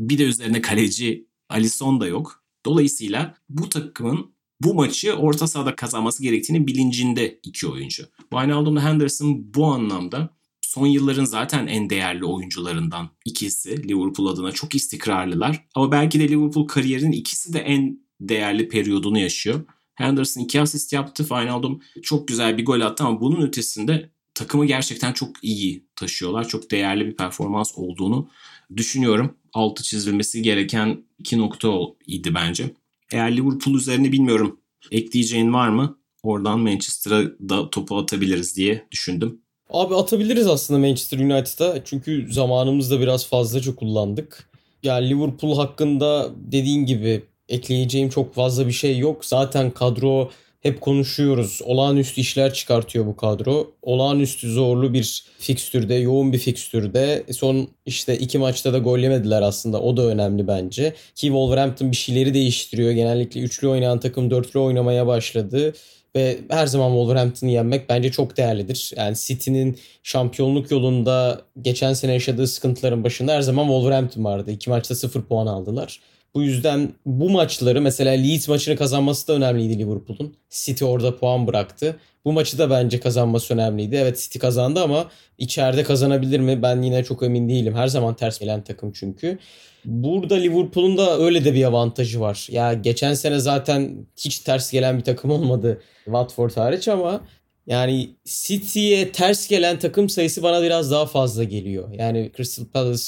[0.00, 2.44] bir de üzerine kaleci Alisson da yok.
[2.66, 8.04] Dolayısıyla bu takımın bu maçı orta sahada kazanması gerektiğini bilincinde iki oyuncu.
[8.18, 10.36] Wijnaldum Henderson bu anlamda
[10.74, 15.64] son yılların zaten en değerli oyuncularından ikisi Liverpool adına çok istikrarlılar.
[15.74, 19.64] Ama belki de Liverpool kariyerinin ikisi de en değerli periyodunu yaşıyor.
[19.94, 21.22] Henderson iki asist yaptı.
[21.22, 26.48] Wijnaldum çok güzel bir gol attı ama bunun ötesinde takımı gerçekten çok iyi taşıyorlar.
[26.48, 28.28] Çok değerli bir performans olduğunu
[28.76, 29.36] düşünüyorum.
[29.52, 31.72] Altı çizilmesi gereken iki nokta
[32.06, 32.70] idi bence.
[33.12, 34.60] Eğer Liverpool üzerine bilmiyorum
[34.90, 35.98] ekleyeceğin var mı?
[36.22, 39.43] Oradan Manchester'a da topu atabiliriz diye düşündüm.
[39.74, 41.84] Abi atabiliriz aslında Manchester United'a.
[41.84, 44.50] Çünkü zamanımızda biraz fazlaca kullandık.
[44.82, 49.24] Yani Liverpool hakkında dediğin gibi ekleyeceğim çok fazla bir şey yok.
[49.24, 51.60] Zaten kadro hep konuşuyoruz.
[51.64, 53.70] Olağanüstü işler çıkartıyor bu kadro.
[53.82, 57.24] Olağanüstü zorlu bir fikstürde, yoğun bir fikstürde.
[57.32, 59.80] Son işte iki maçta da gol yemediler aslında.
[59.80, 60.94] O da önemli bence.
[61.14, 62.90] Ki Wolverhampton bir şeyleri değiştiriyor.
[62.90, 65.72] Genellikle üçlü oynayan takım dörtlü oynamaya başladı.
[66.16, 68.92] Ve her zaman Wolverhampton'ı yenmek bence çok değerlidir.
[68.96, 74.50] Yani City'nin şampiyonluk yolunda geçen sene yaşadığı sıkıntıların başında her zaman Wolverhampton vardı.
[74.50, 76.00] İki maçta sıfır puan aldılar.
[76.34, 80.34] Bu yüzden bu maçları mesela Leeds maçını kazanması da önemliydi Liverpool'un.
[80.50, 81.96] City orada puan bıraktı.
[82.24, 83.96] Bu maçı da bence kazanması önemliydi.
[83.96, 86.62] Evet City kazandı ama içeride kazanabilir mi?
[86.62, 87.74] Ben yine çok emin değilim.
[87.74, 89.38] Her zaman ters gelen takım çünkü.
[89.84, 92.48] Burada Liverpool'un da öyle de bir avantajı var.
[92.50, 97.20] Ya geçen sene zaten hiç ters gelen bir takım olmadı Watford hariç ama
[97.66, 101.88] yani City'ye ters gelen takım sayısı bana biraz daha fazla geliyor.
[101.92, 103.04] Yani Crystal Palace,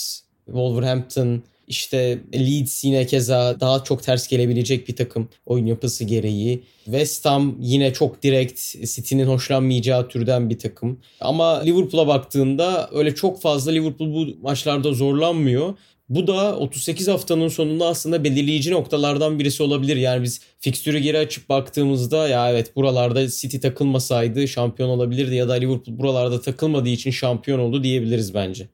[0.46, 6.62] Wolverhampton, işte Leeds yine keza daha çok ters gelebilecek bir takım oyun yapısı gereği.
[6.84, 8.60] West Ham yine çok direkt
[8.94, 11.00] City'nin hoşlanmayacağı türden bir takım.
[11.20, 15.74] Ama Liverpool'a baktığında öyle çok fazla Liverpool bu maçlarda zorlanmıyor.
[16.08, 19.96] Bu da 38 haftanın sonunda aslında belirleyici noktalardan birisi olabilir.
[19.96, 25.52] Yani biz fikstürü geri açıp baktığımızda ya evet buralarda City takılmasaydı şampiyon olabilirdi ya da
[25.52, 28.68] Liverpool buralarda takılmadığı için şampiyon oldu diyebiliriz bence.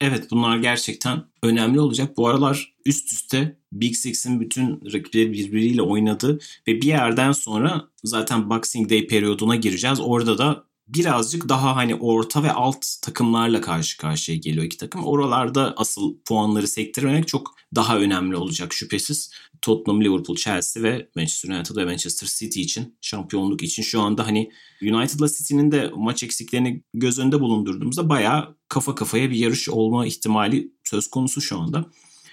[0.00, 2.16] Evet bunlar gerçekten önemli olacak.
[2.16, 8.50] Bu aralar üst üste Big Six'in bütün rakipleri birbiriyle oynadı ve bir yerden sonra zaten
[8.50, 10.00] Boxing Day periyoduna gireceğiz.
[10.00, 15.04] Orada da birazcık daha hani orta ve alt takımlarla karşı karşıya geliyor iki takım.
[15.04, 19.30] Oralarda asıl puanları sektirmek çok daha önemli olacak şüphesiz.
[19.62, 24.50] Tottenham, Liverpool, Chelsea ve Manchester United ve Manchester City için şampiyonluk için şu anda hani
[24.82, 30.72] United'la City'nin de maç eksiklerini göz önünde bulundurduğumuzda bayağı kafa kafaya bir yarış olma ihtimali
[30.84, 31.84] söz konusu şu anda.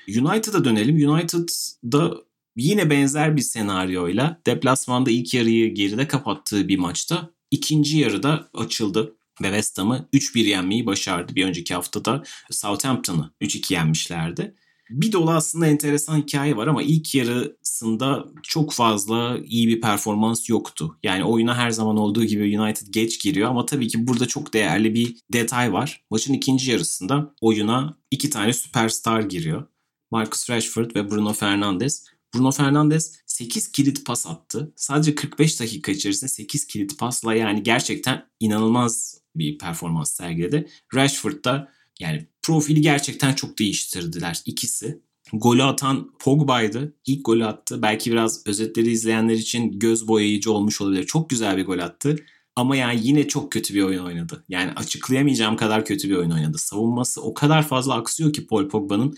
[0.07, 1.09] United'a dönelim.
[1.09, 2.17] United'da
[2.55, 9.47] yine benzer bir senaryoyla deplasmanda ilk yarıyı geride kapattığı bir maçta ikinci yarıda açıldı ve
[9.47, 11.35] West Ham'ı 3-1 yenmeyi başardı.
[11.35, 14.55] Bir önceki haftada Southampton'ı 3-2 yenmişlerdi.
[14.89, 20.97] Bir dolu aslında enteresan hikaye var ama ilk yarısında çok fazla iyi bir performans yoktu.
[21.03, 24.93] Yani oyuna her zaman olduğu gibi United geç giriyor ama tabii ki burada çok değerli
[24.93, 26.03] bir detay var.
[26.11, 29.67] Maçın ikinci yarısında oyuna iki tane süperstar giriyor.
[30.11, 32.05] Marcus Rashford ve Bruno Fernandes.
[32.35, 34.73] Bruno Fernandes 8 kilit pas attı.
[34.75, 40.67] Sadece 45 dakika içerisinde 8 kilit pasla yani gerçekten inanılmaz bir performans sergiledi.
[40.93, 45.01] Rashford da yani profili gerçekten çok değiştirdiler ikisi.
[45.33, 46.95] Golü atan Pogba'ydı.
[47.05, 47.81] İlk golü attı.
[47.81, 51.05] Belki biraz özetleri izleyenler için göz boyayıcı olmuş olabilir.
[51.05, 52.15] Çok güzel bir gol attı.
[52.55, 54.43] Ama yani yine çok kötü bir oyun oynadı.
[54.49, 56.57] Yani açıklayamayacağım kadar kötü bir oyun oynadı.
[56.57, 59.17] Savunması o kadar fazla aksıyor ki Paul Pogba'nın.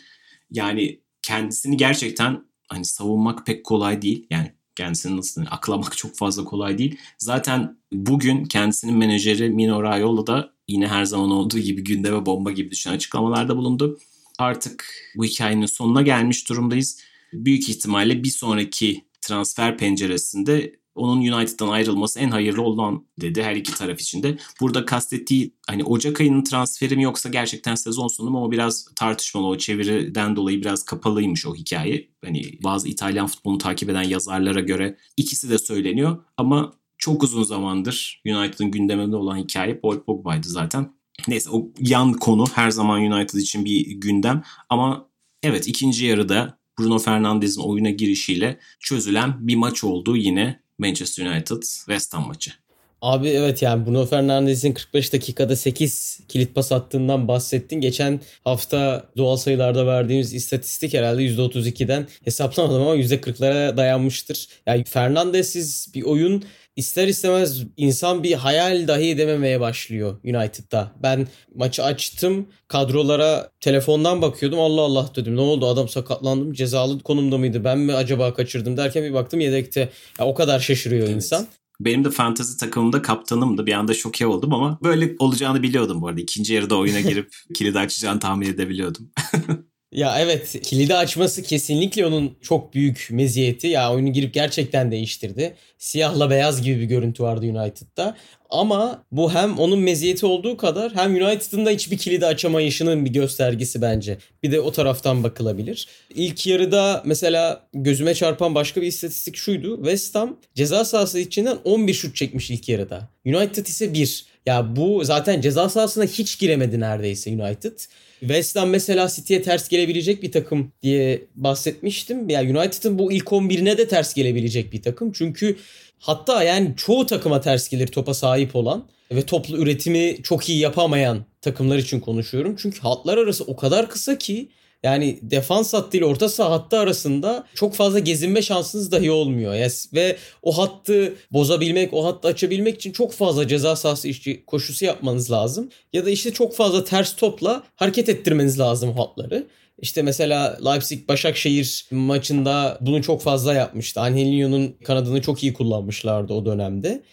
[0.52, 4.28] Yani kendisini gerçekten hani savunmak pek kolay değil.
[4.30, 6.98] Yani kendisini nasıl aklamak çok fazla kolay değil.
[7.18, 12.72] Zaten bugün kendisinin menajeri Mino Raiola da yine her zaman olduğu gibi gündeme bomba gibi
[12.72, 14.00] düşen açıklamalarda bulundu.
[14.40, 17.00] Artık bu hikayenin sonuna gelmiş durumdayız.
[17.34, 23.74] Büyük ihtimalle bir sonraki transfer penceresinde onun United'dan ayrılması en hayırlı olan dedi her iki
[23.74, 24.38] taraf için de.
[24.62, 29.48] Burada kastettiği hani Ocak ayının transferi mi yoksa gerçekten sezon sonu mu o biraz tartışmalı.
[29.48, 32.10] O çeviriden dolayı biraz kapalıymış o hikaye.
[32.26, 38.22] Hani bazı İtalyan futbolunu takip eden yazarlara göre ikisi de söyleniyor ama çok uzun zamandır
[38.28, 40.98] United'ın gündeminde olan hikaye Paul Pogba'ydı zaten.
[41.28, 45.10] Neyse o yan konu her zaman United için bir gündem ama
[45.44, 52.14] evet ikinci yarıda Bruno Fernandes'in oyuna girişiyle çözülen bir maç oldu yine Manchester United West
[52.14, 52.54] Ham maçı.
[53.02, 57.82] Abi evet yani Bruno Fernandes'in 45 dakikada 8 kilit pas attığından bahsettin.
[57.82, 64.48] Geçen hafta doğal sayılarda verdiğimiz istatistik herhalde %32'den hesaplamadım ama %40'lara dayanmıştır.
[64.66, 66.44] Yani Fernandes'iz bir oyun
[66.76, 70.92] ister istemez insan bir hayal dahi edememeye başlıyor United'da.
[71.04, 77.38] Ben maçı açtım kadrolara telefondan bakıyordum Allah Allah dedim ne oldu adam sakatlandım cezalı konumda
[77.38, 79.90] mıydı ben mi acaba kaçırdım derken bir baktım yedekte.
[80.20, 81.16] Ya, o kadar şaşırıyor evet.
[81.16, 81.48] insan.
[81.80, 83.66] Benim de fantazi takımımda kaptanımdı.
[83.66, 86.22] Bir anda şoke oldum ama böyle olacağını biliyordum bu arada.
[86.22, 89.10] İkinci yarıda oyuna girip kilidi açacağını tahmin edebiliyordum.
[89.92, 93.68] Ya evet kilidi açması kesinlikle onun çok büyük meziyeti.
[93.68, 95.56] Ya oyunu girip gerçekten değiştirdi.
[95.78, 98.18] Siyahla beyaz gibi bir görüntü vardı United'da.
[98.50, 103.82] Ama bu hem onun meziyeti olduğu kadar hem United'ın da hiçbir kilidi açamayışının bir göstergesi
[103.82, 104.18] bence.
[104.44, 105.88] Bir de o taraftan bakılabilir.
[106.16, 109.76] İlk yarıda mesela gözüme çarpan başka bir istatistik şuydu.
[109.76, 113.10] West Ham ceza sahası içinden 11 şut çekmiş ilk yarıda.
[113.26, 114.26] United ise 1.
[114.48, 117.80] Ya bu zaten ceza sahasına hiç giremedi neredeyse United.
[118.20, 122.30] West Ham mesela City'ye ters gelebilecek bir takım diye bahsetmiştim.
[122.30, 125.12] Ya yani United'ın bu ilk 11'ine de ters gelebilecek bir takım.
[125.12, 125.58] Çünkü
[126.00, 131.26] hatta yani çoğu takıma ters gelir topa sahip olan ve toplu üretimi çok iyi yapamayan
[131.42, 132.56] takımlar için konuşuyorum.
[132.60, 134.50] Çünkü hatlar arası o kadar kısa ki
[134.84, 139.54] yani defans hattı ile orta saha hattı arasında çok fazla gezinme şansınız dahi olmuyor.
[139.54, 139.94] Yes.
[139.94, 145.32] Ve o hattı bozabilmek, o hattı açabilmek için çok fazla ceza sahası işçi koşusu yapmanız
[145.32, 145.70] lazım.
[145.94, 149.48] Ya da işte çok fazla ters topla hareket ettirmeniz lazım hatları.
[149.82, 154.02] İşte mesela Leipzig Başakşehir maçında bunu çok fazla yapmıştı.
[154.02, 157.04] Angelinho'nun kanadını çok iyi kullanmışlardı o dönemde.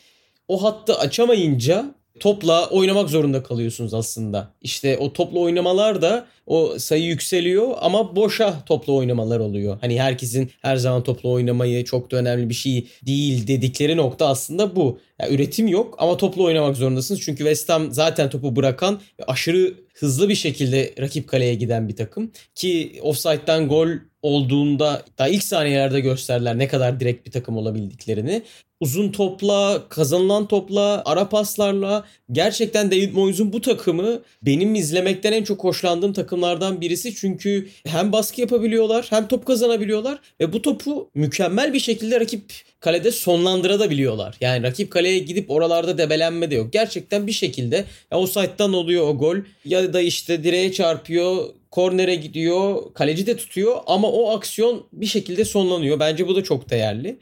[0.48, 4.50] O hattı açamayınca topla oynamak zorunda kalıyorsunuz aslında.
[4.60, 9.78] İşte o topla oynamalar da o sayı yükseliyor ama boşa topla oynamalar oluyor.
[9.80, 14.76] Hani herkesin her zaman topla oynamayı çok da önemli bir şey değil dedikleri nokta aslında
[14.76, 14.98] bu.
[15.20, 17.20] Yani üretim yok ama topla oynamak zorundasınız.
[17.20, 21.96] Çünkü West Ham zaten topu bırakan ve aşırı hızlı bir şekilde rakip kaleye giden bir
[21.96, 22.32] takım.
[22.54, 23.88] Ki offside'den gol
[24.24, 28.42] olduğunda daha ilk saniyelerde gösterdiler ne kadar direkt bir takım olabildiklerini
[28.80, 35.64] uzun topla, kazanılan topla, ara paslarla gerçekten David Moyes'un bu takımı benim izlemekten en çok
[35.64, 37.14] hoşlandığım takımlardan birisi.
[37.14, 42.42] Çünkü hem baskı yapabiliyorlar hem top kazanabiliyorlar ve bu topu mükemmel bir şekilde rakip
[42.80, 44.36] kalede sonlandırabiliyorlar.
[44.40, 46.72] Yani rakip kaleye gidip oralarda debelenme de yok.
[46.72, 51.44] Gerçekten bir şekilde ya o site'dan oluyor o gol ya da işte direğe çarpıyor
[51.74, 56.00] kornere gidiyor, kaleci de tutuyor ama o aksiyon bir şekilde sonlanıyor.
[56.00, 57.18] Bence bu da çok değerli.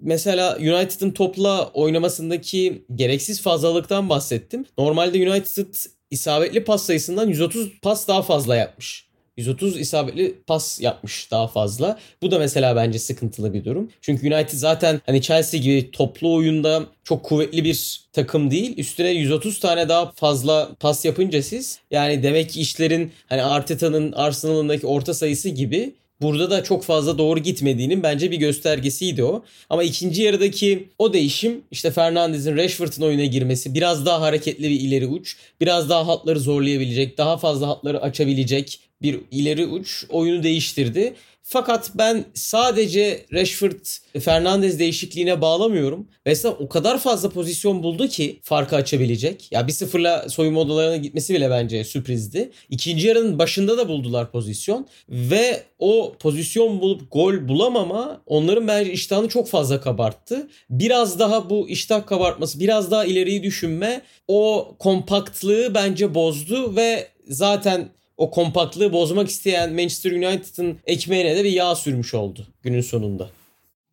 [0.00, 4.64] Mesela United'ın topla oynamasındaki gereksiz fazlalıktan bahsettim.
[4.78, 5.74] Normalde United
[6.10, 9.08] isabetli pas sayısından 130 pas daha fazla yapmış.
[9.36, 11.98] 130 isabetli pas yapmış daha fazla.
[12.22, 13.90] Bu da mesela bence sıkıntılı bir durum.
[14.00, 18.78] Çünkü United zaten hani Chelsea gibi toplu oyunda çok kuvvetli bir takım değil.
[18.78, 24.86] Üstüne 130 tane daha fazla pas yapınca siz yani demek ki işlerin hani Arteta'nın Arsenal'ındaki
[24.86, 29.44] orta sayısı gibi Burada da çok fazla doğru gitmediğinin bence bir göstergesiydi o.
[29.70, 35.06] Ama ikinci yarıdaki o değişim işte Fernandez'in Rashford'un oyuna girmesi biraz daha hareketli bir ileri
[35.06, 35.36] uç.
[35.60, 41.14] Biraz daha hatları zorlayabilecek, daha fazla hatları açabilecek bir ileri uç oyunu değiştirdi.
[41.46, 43.86] Fakat ben sadece Rashford
[44.20, 46.08] Fernandez değişikliğine bağlamıyorum.
[46.14, 49.52] West o kadar fazla pozisyon buldu ki farkı açabilecek.
[49.52, 52.50] Ya bir sıfırla soyunma odalarına gitmesi bile bence sürprizdi.
[52.70, 54.86] İkinci yarının başında da buldular pozisyon.
[55.08, 60.48] Ve o pozisyon bulup gol bulamama onların bence iştahını çok fazla kabarttı.
[60.70, 67.88] Biraz daha bu iştah kabartması, biraz daha ileriyi düşünme o kompaktlığı bence bozdu ve zaten
[68.16, 73.30] o kompaktlığı bozmak isteyen Manchester United'ın ekmeğine de bir yağ sürmüş oldu günün sonunda.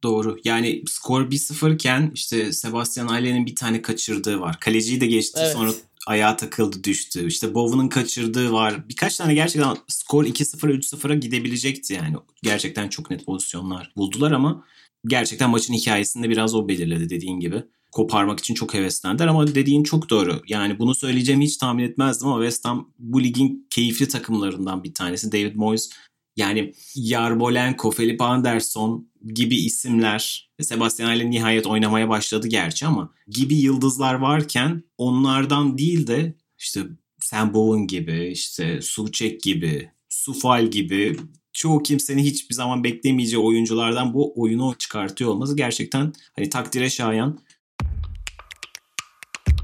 [0.03, 0.37] Doğru.
[0.43, 4.59] Yani skor 1-0 iken işte Sebastian Allen'in bir tane kaçırdığı var.
[4.59, 5.53] Kaleciyi de geçti evet.
[5.53, 5.71] sonra
[6.07, 7.27] ayağa takıldı düştü.
[7.27, 8.89] İşte Bowen'ın kaçırdığı var.
[8.89, 12.15] Birkaç tane gerçekten skor 2-0 3-0'a gidebilecekti yani.
[12.43, 14.65] Gerçekten çok net pozisyonlar buldular ama
[15.07, 20.09] gerçekten maçın hikayesinde biraz o belirledi dediğin gibi koparmak için çok heveslendiler ama dediğin çok
[20.09, 20.41] doğru.
[20.47, 25.31] Yani bunu söyleyeceğimi hiç tahmin etmezdim ama West Ham bu ligin keyifli takımlarından bir tanesi.
[25.31, 25.89] David Moyes
[26.35, 34.13] yani Yarmolenko, Felipe Anderson gibi isimler Sebastian Halle nihayet oynamaya başladı gerçi ama gibi yıldızlar
[34.13, 36.81] varken onlardan değil de işte
[37.21, 41.17] Sam Bowen gibi, işte Suçek gibi, Sufal gibi
[41.53, 47.39] çoğu kimsenin hiçbir zaman beklemeyeceği oyunculardan bu oyunu çıkartıyor olması gerçekten hani takdire şayan.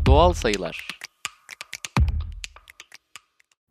[0.08, 0.88] Doğal sayılar.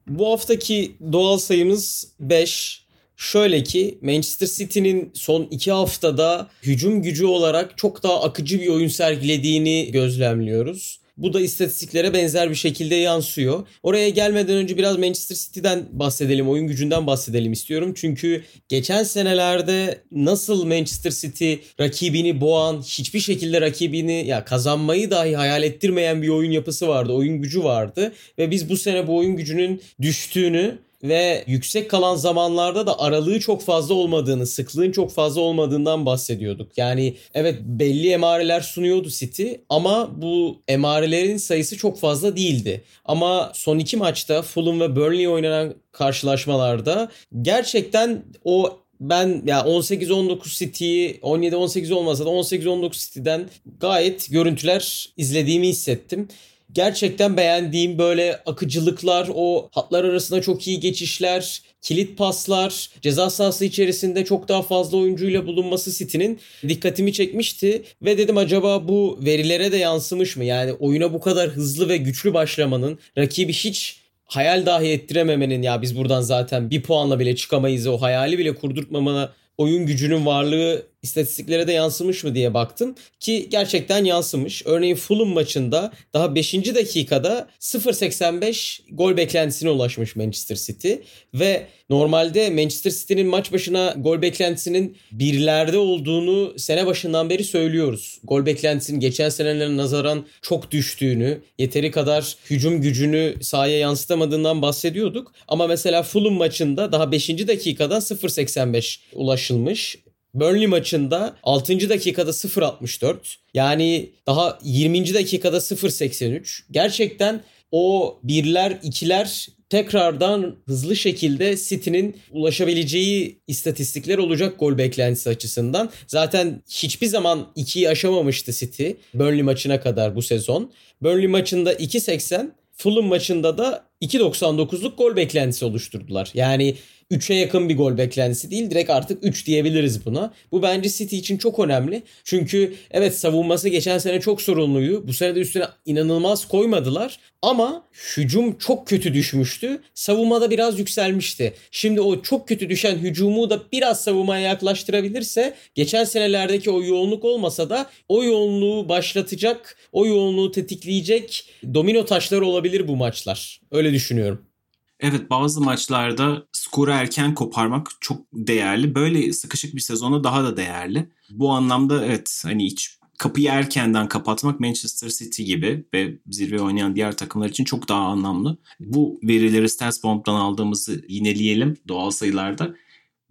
[0.07, 2.87] Bu haftaki doğal sayımız 5.
[3.17, 8.89] Şöyle ki Manchester City'nin son 2 haftada hücum gücü olarak çok daha akıcı bir oyun
[8.89, 11.01] sergilediğini gözlemliyoruz.
[11.17, 13.67] Bu da istatistiklere benzer bir şekilde yansıyor.
[13.83, 17.93] Oraya gelmeden önce biraz Manchester City'den bahsedelim, oyun gücünden bahsedelim istiyorum.
[17.97, 25.63] Çünkü geçen senelerde nasıl Manchester City rakibini boğan, hiçbir şekilde rakibini ya kazanmayı dahi hayal
[25.63, 29.83] ettirmeyen bir oyun yapısı vardı, oyun gücü vardı ve biz bu sene bu oyun gücünün
[30.03, 30.79] düştüğünü
[31.09, 36.79] ve yüksek kalan zamanlarda da aralığı çok fazla olmadığını, sıklığın çok fazla olmadığından bahsediyorduk.
[36.79, 42.85] Yani evet belli emareler sunuyordu City ama bu emarelerin sayısı çok fazla değildi.
[43.05, 47.09] Ama son iki maçta Fulham ve Burnley oynanan karşılaşmalarda
[47.43, 53.49] gerçekten o ben ya 18-19 City'yi 17-18 olmasa da 18-19 City'den
[53.81, 56.29] gayet görüntüler izlediğimi hissettim
[56.77, 64.25] gerçekten beğendiğim böyle akıcılıklar, o hatlar arasında çok iyi geçişler, kilit paslar, ceza sahası içerisinde
[64.25, 70.37] çok daha fazla oyuncuyla bulunması City'nin dikkatimi çekmişti ve dedim acaba bu verilere de yansımış
[70.37, 70.45] mı?
[70.45, 75.97] Yani oyuna bu kadar hızlı ve güçlü başlamanın rakibi hiç hayal dahi ettirememenin ya biz
[75.97, 81.73] buradan zaten bir puanla bile çıkamayız o hayali bile kurdurtmamana oyun gücünün varlığı istatistiklere de
[81.73, 84.63] yansımış mı diye baktım ki gerçekten yansımış.
[84.67, 86.55] Örneğin Fulham maçında daha 5.
[86.55, 90.93] dakikada 0.85 gol beklentisine ulaşmış Manchester City
[91.35, 98.19] ve normalde Manchester City'nin maç başına gol beklentisinin birlerde olduğunu sene başından beri söylüyoruz.
[98.25, 105.33] Gol beklentisinin geçen senelere nazaran çok düştüğünü, yeteri kadar hücum gücünü sahaya yansıtamadığından bahsediyorduk.
[105.49, 107.29] Ama mesela Fulham maçında daha 5.
[107.29, 109.97] dakikada 0.85 ulaşılmış.
[110.37, 111.89] Burnley maçında 6.
[111.89, 113.17] dakikada 0.64
[113.55, 115.15] yani daha 20.
[115.15, 125.31] dakikada 0.83 gerçekten o birler ikiler tekrardan hızlı şekilde City'nin ulaşabileceği istatistikler olacak gol beklentisi
[125.31, 125.91] açısından.
[126.07, 130.73] Zaten hiçbir zaman 2'yi aşamamıştı City Burnley maçına kadar bu sezon.
[131.03, 136.31] Burnley maçında 2.80 Fulham maçında da 2.99'luk gol beklentisi oluşturdular.
[136.35, 136.75] Yani
[137.11, 138.71] 3'e yakın bir gol beklentisi değil.
[138.71, 140.33] Direkt artık 3 diyebiliriz buna.
[140.53, 142.03] Bu bence City için çok önemli.
[142.25, 145.09] Çünkü evet savunması geçen sene çok sorunluydu.
[145.09, 147.19] Bu sene de üstüne inanılmaz koymadılar.
[147.43, 147.87] Ama
[148.17, 149.81] hücum çok kötü düşmüştü.
[149.95, 151.55] Savunmada biraz yükselmişti.
[151.71, 157.71] Şimdi o çok kötü düşen hücumu da biraz savunmaya yaklaştırabilirse geçen senelerdeki o yoğunluk olmasa
[157.71, 163.61] da o yoğunluğu başlatacak, o yoğunluğu tetikleyecek domino taşları olabilir bu maçlar.
[163.71, 164.56] Öyle düşünüyorum.
[165.01, 168.95] Evet bazı maçlarda skoru erken koparmak çok değerli.
[168.95, 171.11] Böyle sıkışık bir sezona daha da değerli.
[171.31, 177.17] Bu anlamda evet hani hiç kapıyı erkenden kapatmak Manchester City gibi ve zirve oynayan diğer
[177.17, 178.59] takımlar için çok daha anlamlı.
[178.81, 182.75] Bu verileri StatsBomb'dan aldığımızı yineleyelim doğal sayılarda.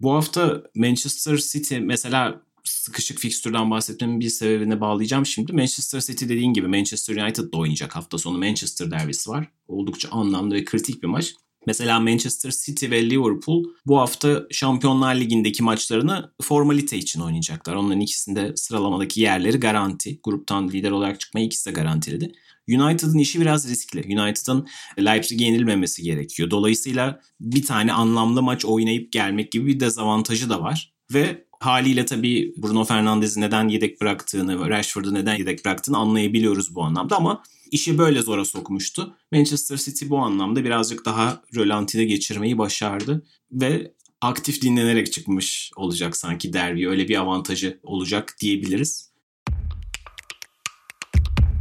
[0.00, 5.52] Bu hafta Manchester City mesela sıkışık fikstürden bahsetmemin bir sebebine bağlayacağım şimdi.
[5.52, 9.48] Manchester City dediğin gibi Manchester United'da oynayacak hafta sonu Manchester derbisi var.
[9.68, 11.34] Oldukça anlamlı ve kritik bir maç.
[11.66, 17.74] Mesela Manchester City ve Liverpool bu hafta Şampiyonlar Ligi'ndeki maçlarını formalite için oynayacaklar.
[17.74, 20.20] Onların ikisinde sıralamadaki yerleri garanti.
[20.24, 22.32] Gruptan lider olarak çıkmayı ikisi de garantiledi.
[22.68, 24.20] United'ın işi biraz riskli.
[24.20, 24.66] United'ın
[24.98, 26.50] Leipzig'e yenilmemesi gerekiyor.
[26.50, 30.92] Dolayısıyla bir tane anlamlı maç oynayıp gelmek gibi bir dezavantajı da var.
[31.14, 37.16] Ve haliyle tabii Bruno Fernandes'i neden yedek bıraktığını Rashford'u neden yedek bıraktığını anlayabiliyoruz bu anlamda
[37.16, 39.16] ama işi böyle zora sokmuştu.
[39.32, 46.52] Manchester City bu anlamda birazcık daha rölantide geçirmeyi başardı ve aktif dinlenerek çıkmış olacak sanki
[46.52, 46.88] derbi.
[46.88, 49.12] Öyle bir avantajı olacak diyebiliriz.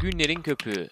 [0.01, 0.89] Günlerin köpüğü.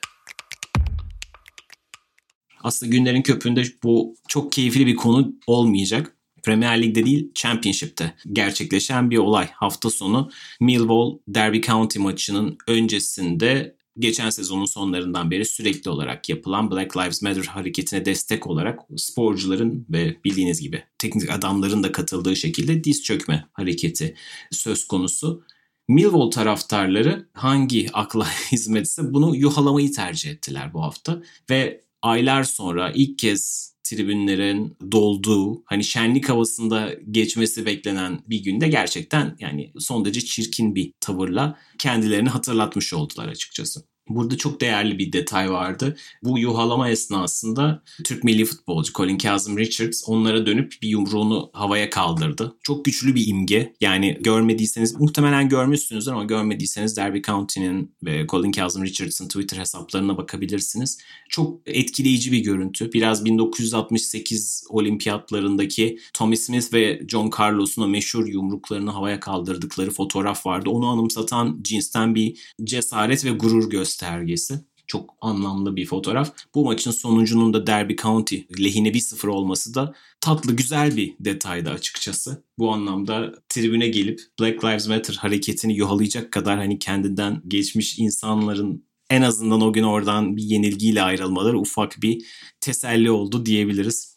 [2.63, 6.17] Aslında günlerin köpüğünde bu çok keyifli bir konu olmayacak.
[6.43, 9.49] Premier Lig'de değil Championship'te gerçekleşen bir olay.
[9.51, 16.97] Hafta sonu Millwall Derby County maçının öncesinde geçen sezonun sonlarından beri sürekli olarak yapılan Black
[16.97, 23.03] Lives Matter hareketine destek olarak sporcuların ve bildiğiniz gibi teknik adamların da katıldığı şekilde diz
[23.03, 24.15] çökme hareketi
[24.51, 25.43] söz konusu.
[25.87, 33.19] Millwall taraftarları hangi akla hizmetse bunu yuhalamayı tercih ettiler bu hafta ve aylar sonra ilk
[33.19, 40.75] kez tribünlerin dolduğu hani şenlik havasında geçmesi beklenen bir günde gerçekten yani son derece çirkin
[40.75, 43.92] bir tavırla kendilerini hatırlatmış oldular açıkçası.
[44.09, 45.97] Burada çok değerli bir detay vardı.
[46.23, 52.55] Bu yuhalama esnasında Türk milli futbolcu Colin Kazım Richards onlara dönüp bir yumruğunu havaya kaldırdı.
[52.63, 53.73] Çok güçlü bir imge.
[53.81, 60.97] Yani görmediyseniz muhtemelen görmüşsünüzdür ama görmediyseniz Derby County'nin ve Colin Kazım Richards'ın Twitter hesaplarına bakabilirsiniz.
[61.29, 62.93] Çok etkileyici bir görüntü.
[62.93, 70.69] Biraz 1968 olimpiyatlarındaki Tommy Smith ve John Carlos'un o meşhur yumruklarını havaya kaldırdıkları fotoğraf vardı.
[70.69, 74.59] Onu anımsatan cinsten bir cesaret ve gurur gösterdi göstergesi.
[74.87, 76.33] Çok anlamlı bir fotoğraf.
[76.55, 82.43] Bu maçın sonucunun da Derby County lehine 1-0 olması da tatlı güzel bir detaydı açıkçası.
[82.57, 89.21] Bu anlamda tribüne gelip Black Lives Matter hareketini yuhalayacak kadar hani kendinden geçmiş insanların en
[89.21, 92.25] azından o gün oradan bir yenilgiyle ayrılmaları ufak bir
[92.61, 94.12] teselli oldu diyebiliriz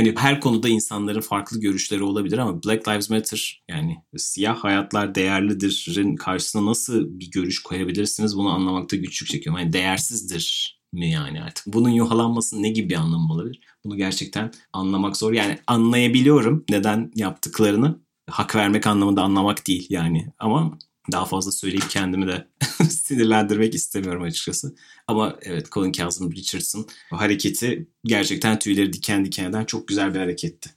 [0.00, 6.16] hani her konuda insanların farklı görüşleri olabilir ama Black Lives Matter yani siyah hayatlar değerlidir'in
[6.16, 9.62] karşısına nasıl bir görüş koyabilirsiniz bunu anlamakta güçlük çekiyorum.
[9.62, 11.66] Yani değersizdir mi yani artık?
[11.66, 13.60] Bunun yuhalanmasının ne gibi bir anlamı olabilir?
[13.84, 15.32] Bunu gerçekten anlamak zor.
[15.32, 18.00] Yani anlayabiliyorum neden yaptıklarını.
[18.30, 20.32] Hak vermek anlamında anlamak değil yani.
[20.38, 20.78] Ama
[21.12, 22.48] Daha fazla söyleyip kendimi de
[22.90, 24.74] sinirlendirmek istemiyorum açıkçası.
[25.08, 30.70] Ama evet Colin Kazım Richardson hareketi gerçekten tüyleri diken diken eden çok güzel bir hareketti.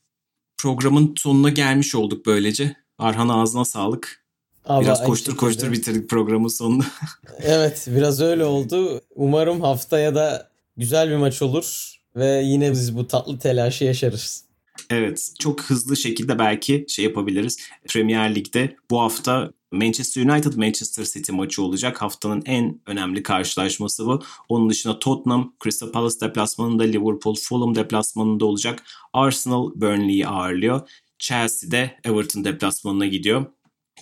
[0.57, 2.76] Programın sonuna gelmiş olduk böylece.
[2.97, 4.24] Arhan ağzına sağlık.
[4.65, 5.38] Ama biraz koştur şekilde.
[5.38, 6.84] koştur bitirdik programın sonunu.
[7.39, 9.01] Evet biraz öyle oldu.
[9.15, 14.43] Umarım haftaya da güzel bir maç olur ve yine biz bu tatlı telaşı yaşarız.
[14.89, 17.57] Evet çok hızlı şekilde belki şey yapabiliriz.
[17.88, 22.01] Premier Lig'de bu hafta Manchester United Manchester City maçı olacak.
[22.01, 24.24] Haftanın en önemli karşılaşması bu.
[24.49, 28.84] Onun dışında Tottenham Crystal Palace deplasmanında Liverpool Fulham deplasmanında olacak.
[29.13, 30.89] Arsenal Burnley'i ağırlıyor.
[31.19, 33.45] Chelsea de Everton deplasmanına gidiyor.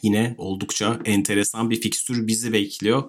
[0.04, 3.04] Yine oldukça enteresan bir fikstür bizi bekliyor.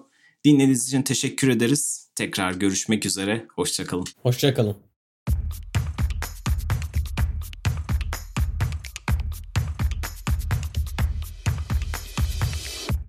[0.45, 2.09] Dinlediğiniz için teşekkür ederiz.
[2.15, 3.45] Tekrar görüşmek üzere.
[3.55, 4.05] Hoşçakalın.
[4.21, 4.75] Hoşçakalın.